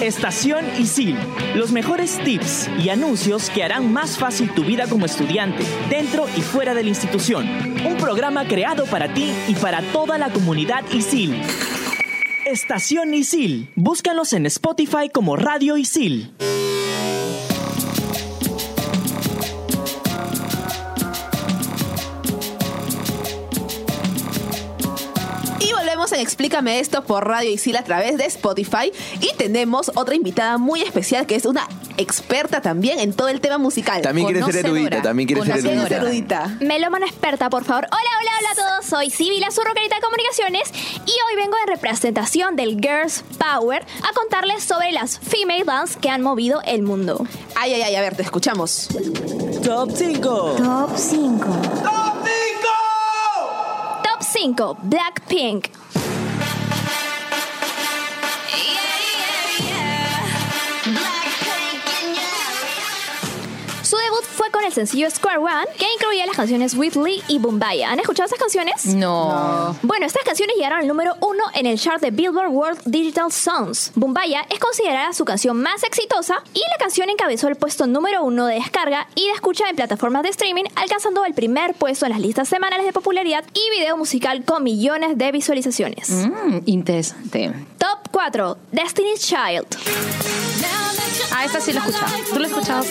Estación 0.00 0.64
Isil, 0.78 1.16
los 1.54 1.72
mejores 1.72 2.18
tips 2.24 2.68
y 2.82 2.90
anuncios 2.90 3.50
que 3.50 3.62
harán 3.62 3.92
más 3.92 4.18
fácil 4.18 4.52
tu 4.52 4.64
vida 4.64 4.86
como 4.88 5.06
estudiante, 5.06 5.64
dentro 5.88 6.26
y 6.36 6.42
fuera 6.42 6.74
de 6.74 6.82
la 6.82 6.88
institución. 6.88 7.48
Un 7.86 7.96
programa 7.96 8.46
creado 8.46 8.84
para 8.86 9.14
ti 9.14 9.32
y 9.48 9.54
para 9.54 9.80
toda 9.92 10.18
la 10.18 10.32
comunidad 10.32 10.84
Isil. 10.92 11.40
Estación 12.46 13.14
Isil, 13.14 13.70
búscanos 13.76 14.32
en 14.32 14.46
Spotify 14.46 15.08
como 15.12 15.36
Radio 15.36 15.76
Isil. 15.76 16.34
Explícame 26.22 26.78
esto 26.78 27.02
por 27.02 27.26
Radio 27.26 27.50
Isil 27.50 27.76
a 27.76 27.82
través 27.82 28.16
de 28.16 28.26
Spotify. 28.26 28.92
Y 29.20 29.34
tenemos 29.36 29.90
otra 29.96 30.14
invitada 30.14 30.56
muy 30.56 30.80
especial 30.80 31.26
que 31.26 31.34
es 31.34 31.44
una 31.46 31.66
experta 31.96 32.62
también 32.62 33.00
en 33.00 33.12
todo 33.12 33.26
el 33.26 33.40
tema 33.40 33.58
musical. 33.58 34.02
También 34.02 34.28
quiere 34.28 34.44
ser 34.44 34.64
erudita, 34.64 35.02
también 35.02 35.26
quiere 35.26 35.44
ser 35.44 35.66
erudita. 35.66 35.96
erudita. 35.96 36.56
Melómana 36.60 37.06
experta, 37.06 37.50
por 37.50 37.64
favor. 37.64 37.88
Hola, 37.90 38.10
hola, 38.20 38.30
hola 38.38 38.50
a 38.52 38.54
todos. 38.54 38.86
Soy 38.88 39.10
Sibila, 39.10 39.50
su 39.50 39.62
rockerita 39.62 39.96
de 39.96 40.00
comunicaciones. 40.00 40.70
Y 40.94 41.10
hoy 41.10 41.36
vengo 41.36 41.56
en 41.60 41.66
representación 41.66 42.54
del 42.54 42.78
Girls 42.80 43.24
Power 43.38 43.84
a 44.08 44.14
contarles 44.14 44.62
sobre 44.62 44.92
las 44.92 45.18
female 45.18 45.64
bands 45.64 45.96
que 45.96 46.08
han 46.08 46.22
movido 46.22 46.62
el 46.64 46.82
mundo. 46.82 47.26
Ay, 47.56 47.74
ay, 47.74 47.82
ay, 47.82 47.96
a 47.96 48.00
ver, 48.00 48.14
te 48.14 48.22
escuchamos. 48.22 48.86
Top 49.64 49.90
5. 49.92 50.54
Top 50.56 50.90
5. 50.96 51.46
Top 54.04 54.22
5. 54.22 54.78
Blackpink. 54.84 55.66
Con 64.62 64.68
el 64.68 64.74
sencillo 64.74 65.10
Square 65.10 65.38
One, 65.38 65.66
que 65.76 65.86
incluía 65.92 66.24
las 66.24 66.36
canciones 66.36 66.74
Whitley 66.74 67.20
y 67.26 67.38
Bumbaya. 67.40 67.90
¿Han 67.90 67.98
escuchado 67.98 68.28
esas 68.28 68.38
canciones? 68.38 68.86
No. 68.86 69.76
Bueno, 69.82 70.06
estas 70.06 70.22
canciones 70.22 70.54
llegaron 70.54 70.78
al 70.78 70.86
número 70.86 71.16
uno 71.20 71.42
en 71.54 71.66
el 71.66 71.80
chart 71.80 72.00
de 72.00 72.12
Billboard 72.12 72.48
World 72.48 72.80
Digital 72.84 73.32
Songs. 73.32 73.90
Bumbaya 73.96 74.46
es 74.50 74.60
considerada 74.60 75.12
su 75.14 75.24
canción 75.24 75.60
más 75.60 75.82
exitosa 75.82 76.44
y 76.54 76.60
la 76.60 76.76
canción 76.78 77.10
encabezó 77.10 77.48
el 77.48 77.56
puesto 77.56 77.88
número 77.88 78.22
uno 78.22 78.46
de 78.46 78.54
descarga 78.54 79.08
y 79.16 79.26
de 79.26 79.32
escucha 79.32 79.68
en 79.68 79.74
plataformas 79.74 80.22
de 80.22 80.28
streaming, 80.28 80.64
alcanzando 80.76 81.24
el 81.24 81.34
primer 81.34 81.74
puesto 81.74 82.06
en 82.06 82.12
las 82.12 82.20
listas 82.20 82.48
semanales 82.48 82.86
de 82.86 82.92
popularidad 82.92 83.44
y 83.54 83.70
video 83.76 83.96
musical 83.96 84.44
con 84.44 84.62
millones 84.62 85.18
de 85.18 85.32
visualizaciones. 85.32 86.08
Mm, 86.08 86.58
interesante. 86.66 87.52
Top 87.78 88.01
4. 88.12 88.56
Destiny's 88.72 89.20
Child. 89.20 89.66
Ah, 91.34 91.46
esta 91.46 91.60
sí 91.60 91.72
la 91.72 91.80
he 91.80 91.88
escuchado. 91.88 92.12
¿Tú 92.32 92.38
la 92.38 92.46
has 92.46 92.52
escuchado? 92.52 92.84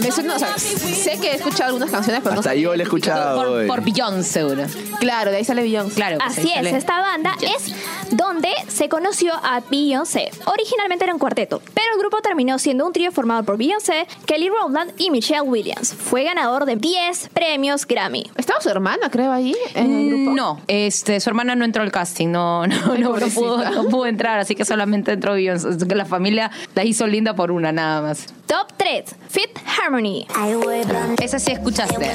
Me 0.00 0.10
suena- 0.12 0.34
o 0.34 0.38
sea, 0.38 0.58
sé 0.58 1.18
que 1.20 1.28
he 1.30 1.34
escuchado 1.36 1.66
algunas 1.66 1.90
canciones, 1.90 2.20
pero 2.22 2.34
no 2.34 2.40
Hasta 2.40 2.52
sé. 2.52 2.60
yo 2.60 2.74
la 2.74 2.82
he 2.82 2.84
escuchado. 2.84 3.36
Por, 3.36 3.46
hoy. 3.46 3.84
Beyoncé, 3.84 4.22
seguro. 4.32 4.64
Claro, 5.00 5.30
de 5.30 5.38
ahí 5.38 5.44
sale 5.44 5.62
Beyoncé. 5.62 5.94
Claro. 5.94 6.18
pues, 6.18 6.38
Así 6.38 6.48
ahí 6.48 6.48
es, 6.50 6.54
sale. 6.66 6.76
esta 6.76 7.00
banda 7.00 7.36
es 7.40 7.72
donde 8.10 8.48
se 8.68 8.88
conoció 8.88 9.32
a 9.34 9.60
Beyoncé. 9.70 10.30
Originalmente 10.46 11.04
era 11.04 11.12
un 11.12 11.18
cuarteto, 11.20 11.60
pero 11.74 11.86
el 11.94 11.98
grupo 12.00 12.20
terminó 12.20 12.58
siendo 12.58 12.84
un 12.86 12.92
trío 12.92 13.12
formado 13.12 13.44
por 13.44 13.56
Beyoncé, 13.58 14.06
Kelly 14.26 14.48
Rowland 14.48 14.92
y 14.98 15.10
Michelle 15.10 15.42
Williams. 15.42 15.92
Fue 15.94 16.24
ganador 16.24 16.64
de 16.64 16.76
10 16.76 17.28
premios 17.32 17.86
Grammy. 17.86 18.28
Estaba 18.36 18.60
su 18.60 18.70
hermana, 18.70 19.10
creo, 19.10 19.30
ahí 19.32 19.54
en 19.74 19.92
el 19.92 20.08
grupo. 20.10 20.30
No, 20.36 20.60
este, 20.68 21.20
su 21.20 21.30
hermana 21.30 21.54
no 21.54 21.64
entró 21.64 21.82
al 21.82 21.92
casting, 21.92 22.28
no, 22.28 22.66
no, 22.66 22.76
Ay, 22.92 23.02
no, 23.02 23.16
no 23.16 23.26
pudo, 23.28 23.56
pobrecita. 23.56 23.70
no 23.70 23.84
pudo 23.88 24.06
entrar, 24.06 24.38
así 24.48 24.54
que 24.54 24.64
solamente 24.64 25.12
entró 25.12 25.34
Beyoncé. 25.34 25.68
La 25.94 26.06
familia 26.06 26.50
la 26.74 26.82
hizo 26.82 27.06
linda 27.06 27.34
por 27.34 27.52
una, 27.52 27.70
nada 27.70 28.00
más. 28.00 28.32
Top 28.48 28.72
3. 28.78 29.04
Fit 29.28 29.50
Harmony. 29.78 30.26
Esa 31.22 31.38
sí 31.38 31.52
escuchaste. 31.52 32.10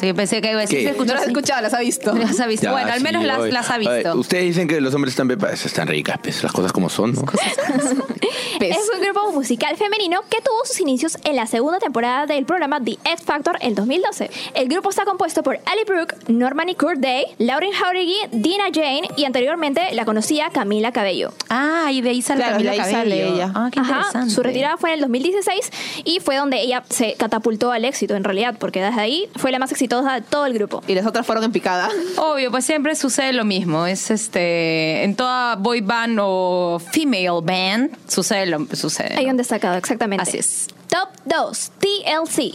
Yo 0.00 0.14
pensé 0.14 0.40
que 0.40 0.50
iba 0.50 0.58
a 0.58 0.60
decir, 0.62 0.78
¿Qué? 0.86 0.92
¿sí 0.92 0.98
No 0.98 1.04
las 1.06 1.22
has 1.22 1.26
escuchado, 1.26 1.60
las 1.60 1.74
ha 1.74 1.80
visto. 1.80 2.12
Las 2.22 2.38
ha 2.38 2.46
visto. 2.46 2.66
Ya, 2.66 2.72
bueno, 2.72 2.92
al 2.92 2.98
sí, 2.98 3.04
menos 3.04 3.24
las, 3.24 3.50
las 3.52 3.70
ha 3.70 3.78
visto. 3.78 4.14
Ustedes 4.16 4.44
dicen 4.44 4.68
que 4.68 4.80
los 4.80 4.94
hombres 4.94 5.12
están 5.12 5.26
pepas, 5.26 5.66
están 5.66 5.88
ricas, 5.88 6.18
pues, 6.22 6.42
las 6.44 6.52
cosas 6.52 6.72
como 6.72 6.88
son, 6.88 7.14
¿no? 7.14 7.22
Pez. 8.58 8.76
Es 8.76 8.90
un 8.94 9.00
grupo 9.02 9.32
musical 9.32 9.76
femenino 9.76 10.20
que 10.30 10.40
tuvo 10.40 10.64
sus 10.64 10.78
inicios 10.80 11.18
en 11.24 11.34
la 11.34 11.46
segunda 11.46 11.78
temporada 11.80 12.26
del 12.26 12.44
programa 12.44 12.80
The 12.80 12.92
X 13.04 13.24
Factor 13.24 13.58
en 13.60 13.74
2012. 13.74 14.30
El 14.54 14.68
grupo 14.68 14.90
está 14.90 15.04
compuesto 15.04 15.42
por 15.42 15.56
Ali 15.66 15.82
Brooke, 15.84 16.14
Norman 16.28 16.68
y 16.68 16.74
Kurt 16.76 16.98
Day, 17.00 17.24
Lauren 17.38 17.72
Jauregui, 17.72 18.16
Dina 18.30 18.64
Jane 18.72 19.08
y 19.16 19.24
anteriormente 19.24 19.92
la 19.94 20.04
conocía 20.04 20.50
Camila 20.50 20.92
Cabello. 20.92 21.32
Ah, 21.48 21.88
y 21.90 22.02
de 22.02 22.10
ahí 22.10 22.22
sale 22.22 22.38
Claro, 22.40 22.52
Camila 22.52 22.70
de 22.72 22.80
ahí 22.80 22.92
Cabello. 22.92 22.98
sale 23.02 23.28
ella. 23.34 23.52
Ah, 23.54 23.68
qué 23.72 23.80
Ajá, 23.80 23.96
interesante. 23.96 24.30
su 24.34 24.42
retirada 24.42 24.76
fue 24.76 24.91
en 24.92 24.98
el 24.98 25.00
2016 25.00 25.70
y 26.04 26.20
fue 26.20 26.36
donde 26.36 26.60
ella 26.60 26.84
se 26.88 27.14
catapultó 27.14 27.72
al 27.72 27.84
éxito 27.84 28.14
en 28.14 28.24
realidad, 28.24 28.56
porque 28.58 28.82
desde 28.82 29.00
ahí 29.00 29.28
fue 29.36 29.50
la 29.50 29.58
más 29.58 29.72
exitosa 29.72 30.14
de 30.14 30.20
todo 30.20 30.46
el 30.46 30.54
grupo. 30.54 30.82
Y 30.86 30.94
las 30.94 31.06
otras 31.06 31.26
fueron 31.26 31.44
en 31.44 31.52
picada. 31.52 31.88
Obvio, 32.16 32.50
pues 32.50 32.64
siempre 32.64 32.94
sucede 32.94 33.32
lo 33.32 33.44
mismo. 33.44 33.86
Es 33.86 34.10
este 34.10 35.04
en 35.04 35.16
toda 35.16 35.56
boy 35.56 35.80
band 35.80 36.18
o 36.20 36.80
female 36.92 37.40
band 37.42 37.96
sucede 38.08 38.46
lo 38.46 38.66
sucede. 38.74 39.14
Hay 39.16 39.26
un 39.26 39.36
destacado, 39.36 39.76
exactamente. 39.76 40.22
Así 40.22 40.38
es. 40.38 40.68
Top 40.88 41.08
2, 41.24 41.70
TLC. 41.78 42.54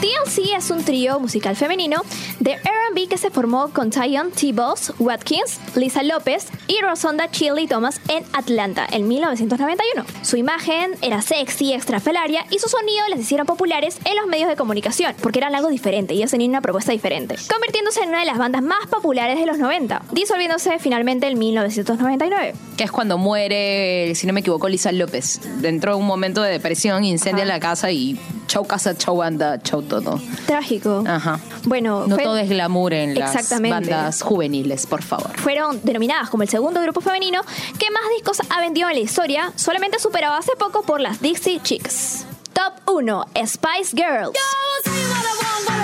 TLC 0.00 0.56
es 0.56 0.70
un 0.70 0.82
trío 0.82 1.20
musical 1.20 1.56
femenino 1.56 2.02
de 2.40 2.52
R&B 2.52 3.06
que 3.08 3.18
se 3.18 3.30
formó 3.30 3.68
con 3.70 3.90
Tyon 3.90 4.30
T. 4.32 4.52
Boss, 4.52 4.92
Watkins, 4.98 5.60
Lisa 5.76 6.02
López 6.02 6.46
y 6.66 6.80
Rosonda 6.80 7.30
Chili 7.30 7.66
Thomas 7.66 8.00
en 8.08 8.24
Atlanta 8.32 8.86
en 8.90 9.06
1991. 9.06 10.04
Su 10.22 10.36
imagen 10.36 10.92
era 11.02 11.20
sexy, 11.22 11.72
extrafelaria 11.74 12.44
y 12.50 12.58
su 12.58 12.68
sonido 12.68 13.06
les 13.10 13.20
hicieron 13.20 13.46
populares 13.46 13.98
en 14.04 14.16
los 14.16 14.26
medios 14.26 14.48
de 14.48 14.56
comunicación 14.56 15.14
porque 15.22 15.38
eran 15.38 15.54
algo 15.54 15.68
diferente 15.68 16.14
y 16.14 16.18
ellos 16.18 16.30
tenían 16.30 16.50
una 16.50 16.60
propuesta 16.62 16.92
diferente, 16.92 17.36
convirtiéndose 17.52 18.00
en 18.02 18.08
una 18.08 18.20
de 18.20 18.26
las 18.26 18.38
bandas 18.38 18.62
más 18.62 18.86
populares 18.90 19.38
de 19.38 19.46
los 19.46 19.58
90, 19.58 20.02
disolviéndose 20.12 20.78
finalmente 20.78 21.26
en 21.28 21.38
1999. 21.38 22.54
Que 22.76 22.84
es 22.84 22.90
cuando 22.90 23.18
muere, 23.18 24.14
si 24.14 24.26
no 24.26 24.32
me 24.32 24.40
equivoco, 24.40 24.68
Lisa 24.68 24.92
López. 24.92 25.40
Dentro 25.60 25.92
de 25.92 25.98
un 25.98 26.06
momento 26.06 26.42
de 26.42 26.50
depresión, 26.50 27.04
incendia 27.04 27.44
la 27.44 27.60
casa 27.60 27.90
y 27.90 28.18
chau 28.46 28.64
casa, 28.66 28.96
chau 28.96 29.16
banda, 29.18 29.60
chau 29.62 29.82
todo. 29.82 30.20
Trágico. 30.46 31.04
Ajá. 31.06 31.38
Bueno, 31.64 32.06
No 32.06 32.14
fue- 32.16 32.24
todo 32.30 32.38
es 32.38 32.48
glamour 32.48 32.92
en 32.94 33.18
las 33.18 33.60
bandas 33.60 34.22
juveniles, 34.22 34.86
por 34.86 35.02
favor. 35.02 35.36
fueron 35.40 35.80
denominadas 35.82 36.30
como 36.30 36.44
el 36.44 36.48
segundo 36.48 36.80
grupo 36.80 37.00
femenino 37.00 37.42
que 37.76 37.90
más 37.90 38.02
discos 38.14 38.38
ha 38.48 38.60
vendido 38.60 38.88
en 38.88 38.94
la 38.94 39.00
historia, 39.00 39.52
solamente 39.56 39.98
superado 39.98 40.34
hace 40.34 40.52
poco 40.56 40.82
por 40.82 41.00
las 41.00 41.20
Dixie 41.20 41.60
Chicks. 41.60 42.26
Top 42.52 42.74
1, 42.86 43.26
Spice 43.46 43.96
Girls. 43.96 44.38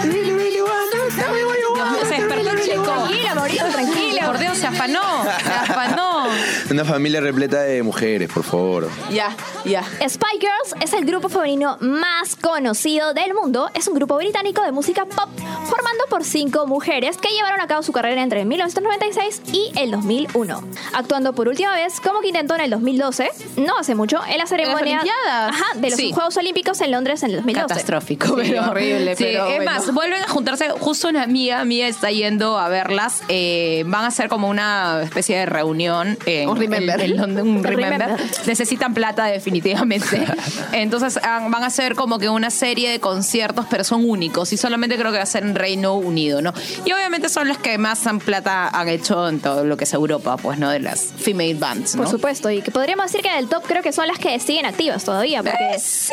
Dios 0.04 1.90
mío, 1.90 2.06
se 2.08 2.14
despertó 2.14 2.50
el 2.50 2.62
chico. 2.62 2.82
Tranquila, 2.84 3.34
Mauricio, 3.34 3.66
tranquila. 3.66 4.26
Por 4.26 4.38
Dios, 4.38 4.58
se 4.58 4.66
afanó. 4.66 5.24
Se 5.24 5.52
afanó. 5.52 6.26
Una 6.70 6.84
familia 6.84 7.20
repleta 7.20 7.62
de 7.62 7.82
mujeres, 7.84 8.28
por 8.32 8.42
favor. 8.42 8.90
Ya, 9.10 9.34
ya. 9.64 9.82
Spy 10.08 10.38
Girls 10.40 10.74
es 10.82 10.92
el 10.94 11.04
grupo 11.04 11.28
femenino 11.28 11.76
más 11.80 12.34
conocido 12.34 13.14
del 13.14 13.34
mundo. 13.34 13.70
Es 13.74 13.86
un 13.86 13.94
grupo 13.94 14.16
británico 14.16 14.62
de 14.62 14.72
música 14.72 15.04
pop 15.06 15.28
formando 15.66 16.04
por 16.10 16.24
cinco 16.24 16.66
mujeres 16.66 17.18
que 17.18 17.28
llevaron 17.28 17.60
a 17.60 17.68
cabo 17.68 17.82
su 17.84 17.92
carrera 17.92 18.20
entre 18.22 18.44
1996 18.44 19.42
y 19.52 19.70
el 19.76 19.92
2001. 19.92 20.62
Actuando 20.92 21.34
por 21.34 21.46
última 21.48 21.72
vez 21.74 22.00
como 22.00 22.20
quinteto 22.20 22.56
en 22.56 22.60
el 22.62 22.70
2012, 22.70 23.30
no 23.58 23.78
hace 23.78 23.94
mucho, 23.94 24.18
en 24.28 24.38
la 24.38 24.46
ceremonia? 24.46 25.02
Ajá, 25.30 25.64
de 25.76 25.90
los 25.90 25.96
Sí. 25.96 26.12
Juegos 26.12 26.36
Olímpicos 26.36 26.80
en 26.80 26.90
Londres 26.90 27.22
en 27.22 27.30
el 27.30 27.36
2012. 27.36 27.68
Catastrófico, 27.68 28.26
Sí, 28.40 28.50
pero 28.50 28.70
horrible, 28.70 29.14
Sí, 29.16 29.24
pero 29.24 29.46
es 29.46 29.56
bueno. 29.56 29.70
más, 29.70 29.94
vuelven 29.94 30.22
a 30.22 30.28
juntarse. 30.28 30.68
Justo 30.70 31.08
una 31.08 31.22
amiga 31.22 31.64
mía 31.64 31.86
está 31.86 32.10
yendo 32.10 32.58
a 32.58 32.68
verlas. 32.68 33.22
eh, 33.28 33.84
van 33.86 34.04
a 34.04 34.08
hacer 34.08 34.28
como 34.28 34.48
una 34.48 35.00
especie 35.02 35.38
de 35.38 35.46
reunión. 35.46 36.18
En, 36.26 36.55
Un 36.60 36.62
remember. 36.62 37.42
un 37.42 37.62
remember. 37.64 38.16
Necesitan 38.46 38.94
plata, 38.94 39.26
definitivamente. 39.26 40.24
Entonces 40.72 41.18
van 41.22 41.54
a 41.62 41.66
hacer 41.66 41.94
como 41.94 42.18
que 42.18 42.28
una 42.28 42.50
serie 42.50 42.90
de 42.90 43.00
conciertos, 43.00 43.66
pero 43.70 43.84
son 43.84 44.08
únicos. 44.08 44.52
Y 44.52 44.56
solamente 44.56 44.96
creo 44.96 45.10
que 45.12 45.18
va 45.18 45.22
a 45.22 45.26
ser 45.26 45.42
en 45.44 45.54
Reino 45.54 45.94
Unido, 45.94 46.42
¿no? 46.42 46.52
Y 46.84 46.92
obviamente 46.92 47.28
son 47.28 47.48
las 47.48 47.58
que 47.58 47.78
más 47.78 48.06
han 48.06 48.18
plata 48.20 48.68
han 48.68 48.88
hecho 48.88 49.28
en 49.28 49.40
todo 49.40 49.64
lo 49.64 49.76
que 49.76 49.84
es 49.84 49.92
Europa, 49.92 50.36
pues, 50.36 50.58
¿no? 50.58 50.70
De 50.70 50.80
las 50.80 51.12
female 51.16 51.54
bands, 51.54 51.94
¿no? 51.94 52.02
Por 52.02 52.10
supuesto, 52.10 52.50
y 52.50 52.62
que 52.62 52.70
podríamos 52.70 53.06
decir 53.06 53.22
que 53.22 53.32
del 53.34 53.48
top 53.48 53.64
creo 53.66 53.82
que 53.82 53.92
son 53.92 54.06
las 54.06 54.18
que 54.18 54.38
siguen 54.40 54.66
activas 54.66 55.04
todavía, 55.04 55.42
porque 55.42 55.56
Eh, 55.74 55.78
sí, 55.78 56.12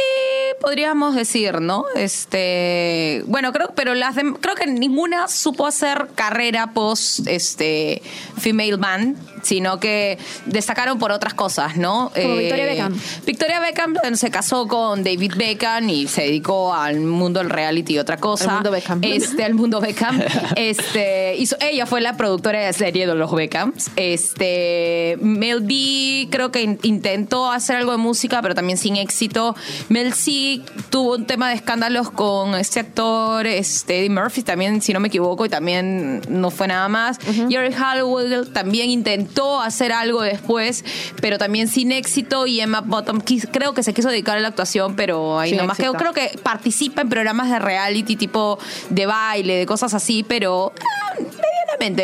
podríamos 0.61 1.15
decir, 1.15 1.61
¿no? 1.61 1.85
Este, 1.95 3.23
bueno, 3.27 3.51
creo, 3.53 3.71
pero 3.75 3.93
las 3.93 4.15
dem- 4.15 4.37
creo 4.39 4.55
que 4.55 4.67
ninguna 4.67 5.27
supo 5.27 5.65
hacer 5.67 6.07
carrera 6.15 6.71
post 6.73 7.27
este 7.27 8.01
female 8.37 8.77
band, 8.77 9.17
sino 9.43 9.79
que 9.79 10.17
destacaron 10.45 10.97
por 10.99 11.11
otras 11.11 11.33
cosas, 11.35 11.77
¿no? 11.77 12.11
Eh, 12.15 12.23
Como 12.23 12.35
Victoria 12.37 12.65
Beckham. 12.65 12.99
Victoria 13.25 13.59
Beckham 13.59 13.95
se 14.15 14.31
casó 14.31 14.67
con 14.67 15.03
David 15.03 15.33
Beckham 15.37 15.89
y 15.89 16.07
se 16.07 16.23
dedicó 16.23 16.73
al 16.73 16.99
mundo 17.01 17.39
del 17.39 17.49
reality 17.49 17.93
y 17.93 17.99
otra 17.99 18.17
cosa. 18.17 18.45
Al 18.45 18.53
mundo 18.55 18.71
Beckham. 18.71 18.99
Este, 19.03 19.43
al 19.43 19.53
mundo 19.53 19.79
Beckham. 19.81 20.19
Este, 20.55 21.35
hizo, 21.37 21.55
ella 21.59 21.85
fue 21.85 21.99
la 22.01 22.15
productora 22.17 22.59
de 22.59 22.65
la 22.67 22.73
serie 22.73 23.05
de 23.07 23.15
los 23.15 23.31
Beckhams. 23.31 23.91
Este, 23.95 25.17
Mel 25.21 25.61
B 25.61 26.27
creo 26.31 26.51
que 26.51 26.61
in- 26.61 26.79
intentó 26.83 27.51
hacer 27.51 27.75
algo 27.77 27.91
de 27.91 27.97
música, 27.97 28.41
pero 28.41 28.55
también 28.55 28.77
sin 28.77 28.95
éxito. 28.95 29.55
Mel 29.89 30.13
C 30.13 30.61
tuvo 30.89 31.15
un 31.15 31.25
tema 31.25 31.49
de 31.49 31.55
escándalos 31.55 32.09
con 32.11 32.55
este 32.55 32.79
actor, 32.79 33.45
este, 33.45 33.99
Eddie 33.99 34.09
Murphy 34.09 34.41
también, 34.43 34.81
si 34.81 34.93
no 34.93 34.99
me 34.99 35.07
equivoco, 35.09 35.45
y 35.45 35.49
también 35.49 36.21
no 36.29 36.49
fue 36.51 36.67
nada 36.67 36.87
más. 36.87 37.17
Jerry 37.49 37.73
Halliwell 37.73 38.51
también 38.53 38.89
intentó 38.89 39.32
hacer 39.61 39.91
algo 39.91 40.21
después, 40.21 40.83
pero 41.21 41.37
también 41.37 41.67
sin 41.67 41.91
éxito. 41.91 42.45
Y 42.47 42.59
Emma 42.61 42.81
Bottom 42.81 43.19
quis- 43.21 43.47
creo 43.51 43.73
que 43.73 43.83
se 43.83 43.93
quiso 43.93 44.09
dedicar 44.09 44.37
a 44.37 44.39
la 44.41 44.47
actuación, 44.49 44.95
pero 44.95 45.39
ahí 45.39 45.49
Sin 45.51 45.57
nomás 45.59 45.77
quedó. 45.77 45.93
éxito. 45.93 46.11
Creo 46.11 46.13
que 46.29 46.37
participa 46.39 47.01
en 47.01 47.09
programas 47.09 47.49
de 47.49 47.59
reality 47.59 48.15
tipo 48.15 48.59
de 48.89 49.05
baile, 49.05 49.55
de 49.57 49.65
cosas 49.65 49.93
así, 49.93 50.23
pero 50.23 50.73
ah, 50.79 51.13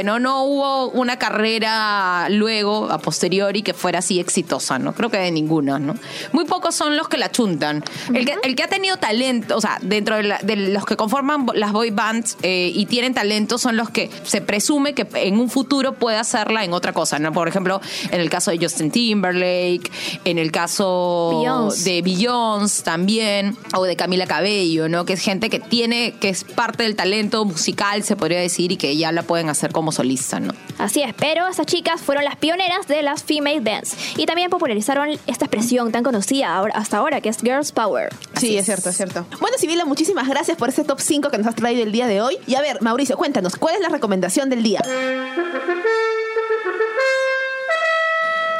¿no? 0.03 0.19
No 0.19 0.43
hubo 0.43 0.89
una 0.89 1.17
carrera 1.17 2.27
luego, 2.29 2.89
a 2.91 2.99
posteriori, 2.99 3.61
que 3.61 3.73
fuera 3.73 3.99
así 3.99 4.19
exitosa, 4.19 4.79
¿no? 4.79 4.93
Creo 4.93 5.09
que 5.09 5.17
de 5.17 5.31
ninguna, 5.31 5.79
¿no? 5.79 5.95
Muy 6.31 6.45
pocos 6.45 6.75
son 6.75 6.97
los 6.97 7.07
que 7.07 7.17
la 7.17 7.31
chuntan. 7.31 7.83
el, 8.13 8.25
que, 8.25 8.35
el 8.43 8.55
que 8.55 8.63
ha 8.63 8.67
tenido 8.67 8.97
talento, 8.97 9.55
o 9.57 9.61
sea, 9.61 9.77
dentro 9.81 10.15
de, 10.17 10.23
la- 10.23 10.39
de 10.39 10.55
los 10.55 10.85
que 10.85 10.95
conforman 10.95 11.45
las 11.53 11.71
boy 11.71 11.91
bands 11.91 12.37
eh, 12.41 12.71
y 12.73 12.85
tienen 12.87 13.13
talento 13.13 13.57
son 13.57 13.77
los 13.77 13.89
que 13.89 14.09
se 14.23 14.41
presume 14.41 14.93
que 14.93 15.07
en 15.15 15.37
un 15.39 15.49
futuro 15.49 15.93
puede 15.93 16.17
hacerla 16.17 16.63
en 16.63 16.73
otra 16.73 16.93
cosa, 16.93 17.19
¿no? 17.19 17.31
Por 17.31 17.47
ejemplo, 17.47 17.79
en 18.11 18.19
el 18.21 18.29
caso 18.29 18.51
de 18.51 18.57
Justin 18.57 18.91
Timberlake, 18.91 19.91
en 20.25 20.37
el 20.37 20.51
caso 20.51 21.39
Beyoncé. 21.41 21.89
de 21.91 22.01
Beyoncé 22.01 22.83
también, 22.83 23.55
o 23.75 23.83
de 23.83 23.95
Camila 23.95 24.25
Cabello, 24.27 24.89
¿no? 24.89 25.05
Que 25.05 25.13
es 25.13 25.21
gente 25.21 25.49
que 25.49 25.59
tiene, 25.59 26.13
que 26.19 26.29
es 26.29 26.43
parte 26.43 26.83
del 26.83 26.95
talento 26.95 27.45
musical, 27.45 28.03
se 28.03 28.15
podría 28.15 28.39
decir, 28.39 28.71
y 28.71 28.77
que 28.77 28.95
ya 28.97 29.11
la 29.11 29.23
pueden 29.23 29.49
hacer 29.49 29.58
como 29.67 29.91
solista, 29.91 30.39
¿no? 30.39 30.53
Así 30.77 31.01
es, 31.01 31.13
pero 31.13 31.47
estas 31.47 31.65
chicas 31.65 31.99
fueron 32.01 32.23
las 32.23 32.37
pioneras 32.37 32.87
de 32.87 33.03
las 33.03 33.23
female 33.23 33.59
bands 33.59 33.95
y 34.17 34.25
también 34.25 34.49
popularizaron 34.49 35.09
esta 35.27 35.45
expresión 35.45 35.91
tan 35.91 36.03
conocida 36.03 36.55
ahora- 36.55 36.75
hasta 36.75 36.97
ahora 36.97 37.19
que 37.21 37.29
es 37.29 37.37
Girls 37.41 37.71
Power. 37.73 38.09
Sí, 38.39 38.57
es 38.57 38.65
cierto, 38.65 38.89
es 38.89 38.95
cierto. 38.97 39.25
Bueno, 39.41 39.57
Sibila, 39.57 39.83
muchísimas 39.85 40.27
gracias 40.29 40.57
por 40.57 40.69
ese 40.69 40.83
top 40.83 40.99
5 41.01 41.29
que 41.29 41.37
nos 41.37 41.47
has 41.47 41.55
traído 41.55 41.83
el 41.83 41.91
día 41.91 42.07
de 42.07 42.21
hoy. 42.21 42.37
Y 42.47 42.55
a 42.55 42.61
ver, 42.61 42.81
Mauricio, 42.81 43.17
cuéntanos, 43.17 43.55
¿cuál 43.57 43.75
es 43.75 43.81
la 43.81 43.89
recomendación 43.89 44.49
del 44.49 44.63
día? 44.63 44.81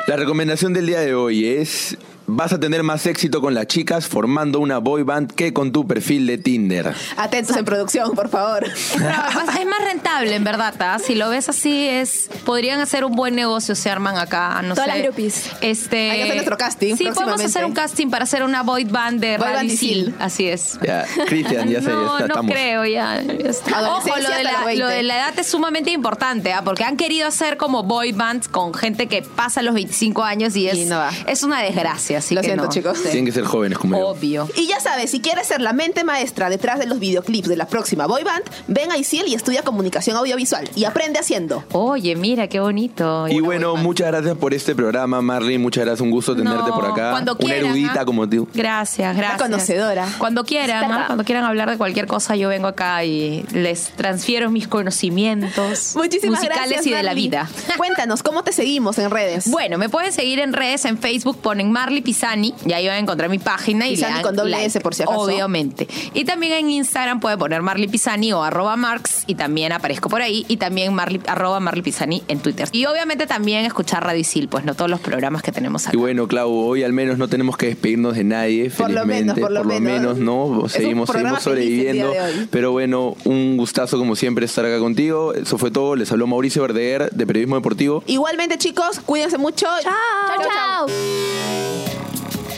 La 0.08 0.16
recomendación 0.16 0.74
del 0.74 0.88
día 0.88 1.00
de 1.02 1.14
hoy 1.14 1.46
es 1.46 1.96
vas 2.32 2.54
a 2.54 2.60
tener 2.60 2.84
más 2.84 3.06
éxito 3.06 3.42
con 3.42 3.54
las 3.54 3.68
chicas 3.68 4.08
formando 4.08 4.60
una 4.60 4.78
boy 4.78 5.04
band 5.04 5.32
que 5.34 5.54
con 5.54 5.72
tu 5.72 5.88
perfil 5.88 6.28
de 6.28 6.38
Tinder. 6.38 6.94
Atentos 7.18 7.56
en 7.58 7.66
producción, 7.66 8.12
por 8.12 8.30
favor. 8.30 8.64
Pero 8.94 9.10
es 9.10 9.66
más 9.68 9.84
rentable, 9.86 10.36
en 10.36 10.44
verdad, 10.44 10.74
¿tá? 10.78 11.00
Si 11.00 11.16
lo 11.16 11.30
ves 11.30 11.50
así, 11.50 11.88
es 11.88 12.30
podrían 12.46 12.80
hacer 12.80 13.04
un 13.04 13.16
buen 13.16 13.36
negocio, 13.36 13.76
se 13.76 13.90
arman 13.90 14.18
acá, 14.18 14.62
no 14.62 14.76
Todas 14.76 14.90
sé. 14.90 14.96
las 14.96 15.04
groupies. 15.04 15.50
Este, 15.62 16.12
Hay 16.12 16.18
que 16.18 16.24
hacer 16.24 16.36
nuestro 16.36 16.58
casting 16.58 16.96
Sí, 16.96 17.08
podemos 17.14 17.44
hacer 17.44 17.66
un 17.66 17.74
casting 17.74 18.10
para 18.10 18.24
hacer 18.24 18.44
una 18.44 18.64
boy 18.64 18.84
band 18.86 19.20
de 19.22 19.38
Boy 19.38 19.48
band. 19.54 20.16
Así 20.20 20.48
es. 20.48 20.80
Ya, 20.86 21.06
Cristian, 21.28 21.70
ya 21.70 21.82
sé, 21.82 21.90
no, 21.90 22.20
ya 22.20 22.26
no 22.26 22.26
estamos. 22.28 22.52
creo, 22.52 22.86
ya. 22.86 23.22
ya 23.22 23.50
está. 23.50 23.96
Ojo, 23.98 24.08
lo 24.10 24.30
de, 24.30 24.44
la, 24.44 24.52
los 24.54 24.66
20. 24.66 24.76
lo 24.84 24.88
de 24.88 25.04
la 25.04 25.18
edad 25.18 25.40
es 25.40 25.48
sumamente 25.48 25.92
importante, 25.92 26.54
¿ah? 26.54 26.62
porque 26.64 26.84
han 26.84 26.98
querido 26.98 27.28
hacer 27.28 27.58
como 27.58 27.84
boy 27.84 28.12
bands 28.12 28.48
con 28.48 28.74
gente 28.74 29.08
que 29.08 29.22
pasa 29.22 29.62
los 29.62 29.74
25 29.74 30.24
años 30.24 30.56
y 30.56 30.68
es, 30.68 30.78
Y 30.78 30.86
no 30.86 30.98
va. 30.98 31.12
es 31.28 31.44
una 31.44 31.62
desgracia. 31.62 32.19
Así 32.20 32.36
Lo 32.36 32.42
que 32.42 32.48
siento, 32.48 32.66
no. 32.66 32.70
chicos. 32.70 33.02
Tienen 33.04 33.26
que 33.26 33.32
ser 33.32 33.44
jóvenes 33.44 33.78
como 33.78 33.98
yo. 33.98 34.08
Obvio. 34.10 34.48
Y 34.56 34.68
ya 34.68 34.80
sabes, 34.80 35.12
si 35.12 35.20
quieres 35.22 35.48
ser 35.48 35.62
la 35.62 35.74
mente 35.74 36.04
maestra 36.04 36.50
detrás 36.50 36.80
de 36.80 36.86
los 36.86 37.00
videoclips 37.00 37.48
de 37.48 37.56
la 37.56 37.68
próxima 37.68 38.06
boy 38.08 38.24
band, 38.24 38.44
ven 38.68 38.92
a 38.92 38.98
ICIEL 38.98 39.28
y 39.28 39.36
estudia 39.36 39.64
comunicación 39.64 40.16
audiovisual 40.18 40.70
y 40.76 40.86
aprende 40.86 41.20
haciendo. 41.20 41.64
Oye, 41.72 42.16
mira, 42.16 42.48
qué 42.48 42.60
bonito. 42.60 43.28
Y 43.28 43.40
bueno, 43.42 43.76
muchas 43.76 44.08
gracias 44.08 44.38
por 44.38 44.54
este 44.54 44.76
programa, 44.76 45.22
Marley. 45.22 45.58
Muchas 45.58 45.86
gracias, 45.86 46.02
un 46.02 46.12
gusto 46.12 46.36
tenerte 46.36 46.70
No, 46.70 46.76
por 46.76 46.86
acá. 46.86 47.12
Cuando 47.12 47.34
Una 47.34 47.40
quieran, 47.40 47.66
erudita 47.66 48.02
¿ah? 48.02 48.06
como 48.06 48.28
tú. 48.30 48.48
Gracias, 48.54 49.16
gracias. 49.16 49.42
conocedora. 49.42 50.08
Cuando 50.18 50.44
quieran. 50.44 50.92
¿ah? 50.92 51.04
cuando 51.08 51.24
quieran 51.24 51.44
hablar 51.46 51.70
de 51.70 51.78
cualquier 51.78 52.08
cosa, 52.08 52.36
yo 52.36 52.50
vengo 52.50 52.68
acá 52.68 53.04
y 53.04 53.44
les 53.54 53.90
transfiero 53.96 54.50
mis 54.52 54.68
conocimientos 54.68 55.94
Muchísimas 55.96 56.40
musicales 56.40 56.70
gracias. 56.70 56.88
y 56.88 56.92
de 56.92 57.04
la 57.04 57.14
vida. 57.14 57.50
Cuéntanos, 57.78 58.24
¿cómo 58.24 58.44
te 58.44 58.52
seguimos 58.52 58.98
en 58.98 59.10
redes? 59.12 59.50
Bueno, 59.50 59.78
me 59.78 59.90
pueden 59.90 60.12
seguir 60.14 60.40
en 60.40 60.54
redes, 60.54 60.86
en 60.86 60.98
Facebook, 60.98 61.38
ponen 61.40 61.72
Marley 61.72 62.02
Pisani, 62.10 62.54
y 62.66 62.74
ahí 62.74 62.88
van 62.88 62.96
a 62.96 63.00
encontrar 63.00 63.30
mi 63.30 63.38
página. 63.40 63.88
y 63.88 63.92
Pisani 63.92 64.10
le 64.12 64.16
dan 64.16 64.24
con 64.24 64.36
doble 64.36 64.52
like, 64.52 64.66
S, 64.66 64.80
por 64.82 64.96
si 64.96 65.04
acaso. 65.04 65.20
Obviamente. 65.22 65.88
Y 66.14 66.26
también 66.26 66.54
en 66.54 66.70
Instagram 66.72 67.20
pueden 67.20 67.38
poner 67.38 67.62
Marley 67.62 67.88
Pisani 67.88 68.34
o 68.34 68.42
arroba 68.44 68.76
Marx, 68.76 69.24
y 69.28 69.36
también 69.36 69.72
aparezco 69.72 70.10
por 70.10 70.22
ahí, 70.22 70.44
y 70.48 70.58
también 70.58 70.94
Marley, 70.94 71.22
arroba 71.28 71.60
Marley 71.60 71.84
Pisani 71.84 72.24
en 72.28 72.40
Twitter. 72.40 72.68
Y 72.72 72.86
obviamente 72.86 73.28
también 73.28 73.66
escuchar 73.66 74.04
Radio 74.04 74.22
Isil, 74.22 74.48
pues 74.48 74.66
no 74.66 74.74
todos 74.74 74.90
los 74.90 75.00
programas 75.00 75.44
que 75.44 75.52
tenemos 75.52 75.86
Y 75.86 75.90
acá. 75.90 75.98
bueno, 75.98 76.28
Clau, 76.28 76.52
hoy 76.52 76.84
al 76.84 76.94
menos 76.94 77.18
no 77.20 77.28
tenemos 77.28 77.58
que 77.58 77.68
despedirnos 77.68 78.16
de 78.16 78.24
nadie, 78.24 78.70
Por 78.72 78.90
lo 78.90 79.02
felizmente. 79.02 79.36
menos, 79.36 79.40
por 79.40 79.52
lo 79.52 79.80
menos. 79.80 80.18
¿no? 80.18 80.68
Seguimos, 80.68 81.10
seguimos 81.10 81.44
sobreviviendo. 81.44 82.12
Pero 82.50 82.72
bueno, 82.72 83.16
un 83.26 83.58
gustazo 83.58 83.98
como 84.00 84.16
siempre 84.16 84.46
estar 84.46 84.66
acá 84.66 84.80
contigo. 84.80 85.34
Eso 85.34 85.58
fue 85.58 85.70
todo. 85.72 85.96
Les 85.96 86.12
habló 86.12 86.26
Mauricio 86.28 86.62
Verdeguer 86.64 87.12
de 87.12 87.28
Periodismo 87.28 87.56
Deportivo. 87.56 88.04
Igualmente, 88.08 88.58
chicos, 88.58 89.00
cuídense 89.06 89.38
mucho. 89.38 89.68
Chao, 89.84 90.88
chao. 90.88 91.99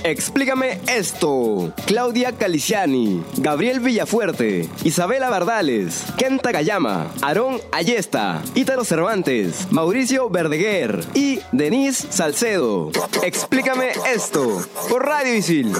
Explícame 0.03 0.79
esto. 0.87 1.73
Claudia 1.85 2.31
Caliciani, 2.31 3.23
Gabriel 3.37 3.79
Villafuerte, 3.79 4.67
Isabela 4.83 5.29
Bardales, 5.29 6.03
Kenta 6.17 6.51
Gayama, 6.51 7.11
Aarón 7.21 7.59
Ayesta, 7.71 8.41
Ítalo 8.55 8.83
Cervantes, 8.83 9.67
Mauricio 9.71 10.29
Verdeguer 10.29 11.05
y 11.13 11.39
Denise 11.51 12.07
Salcedo. 12.09 12.91
Explícame 13.23 13.91
esto 14.13 14.65
por 14.89 15.05
Radio 15.05 15.35
Isil. 15.35 15.71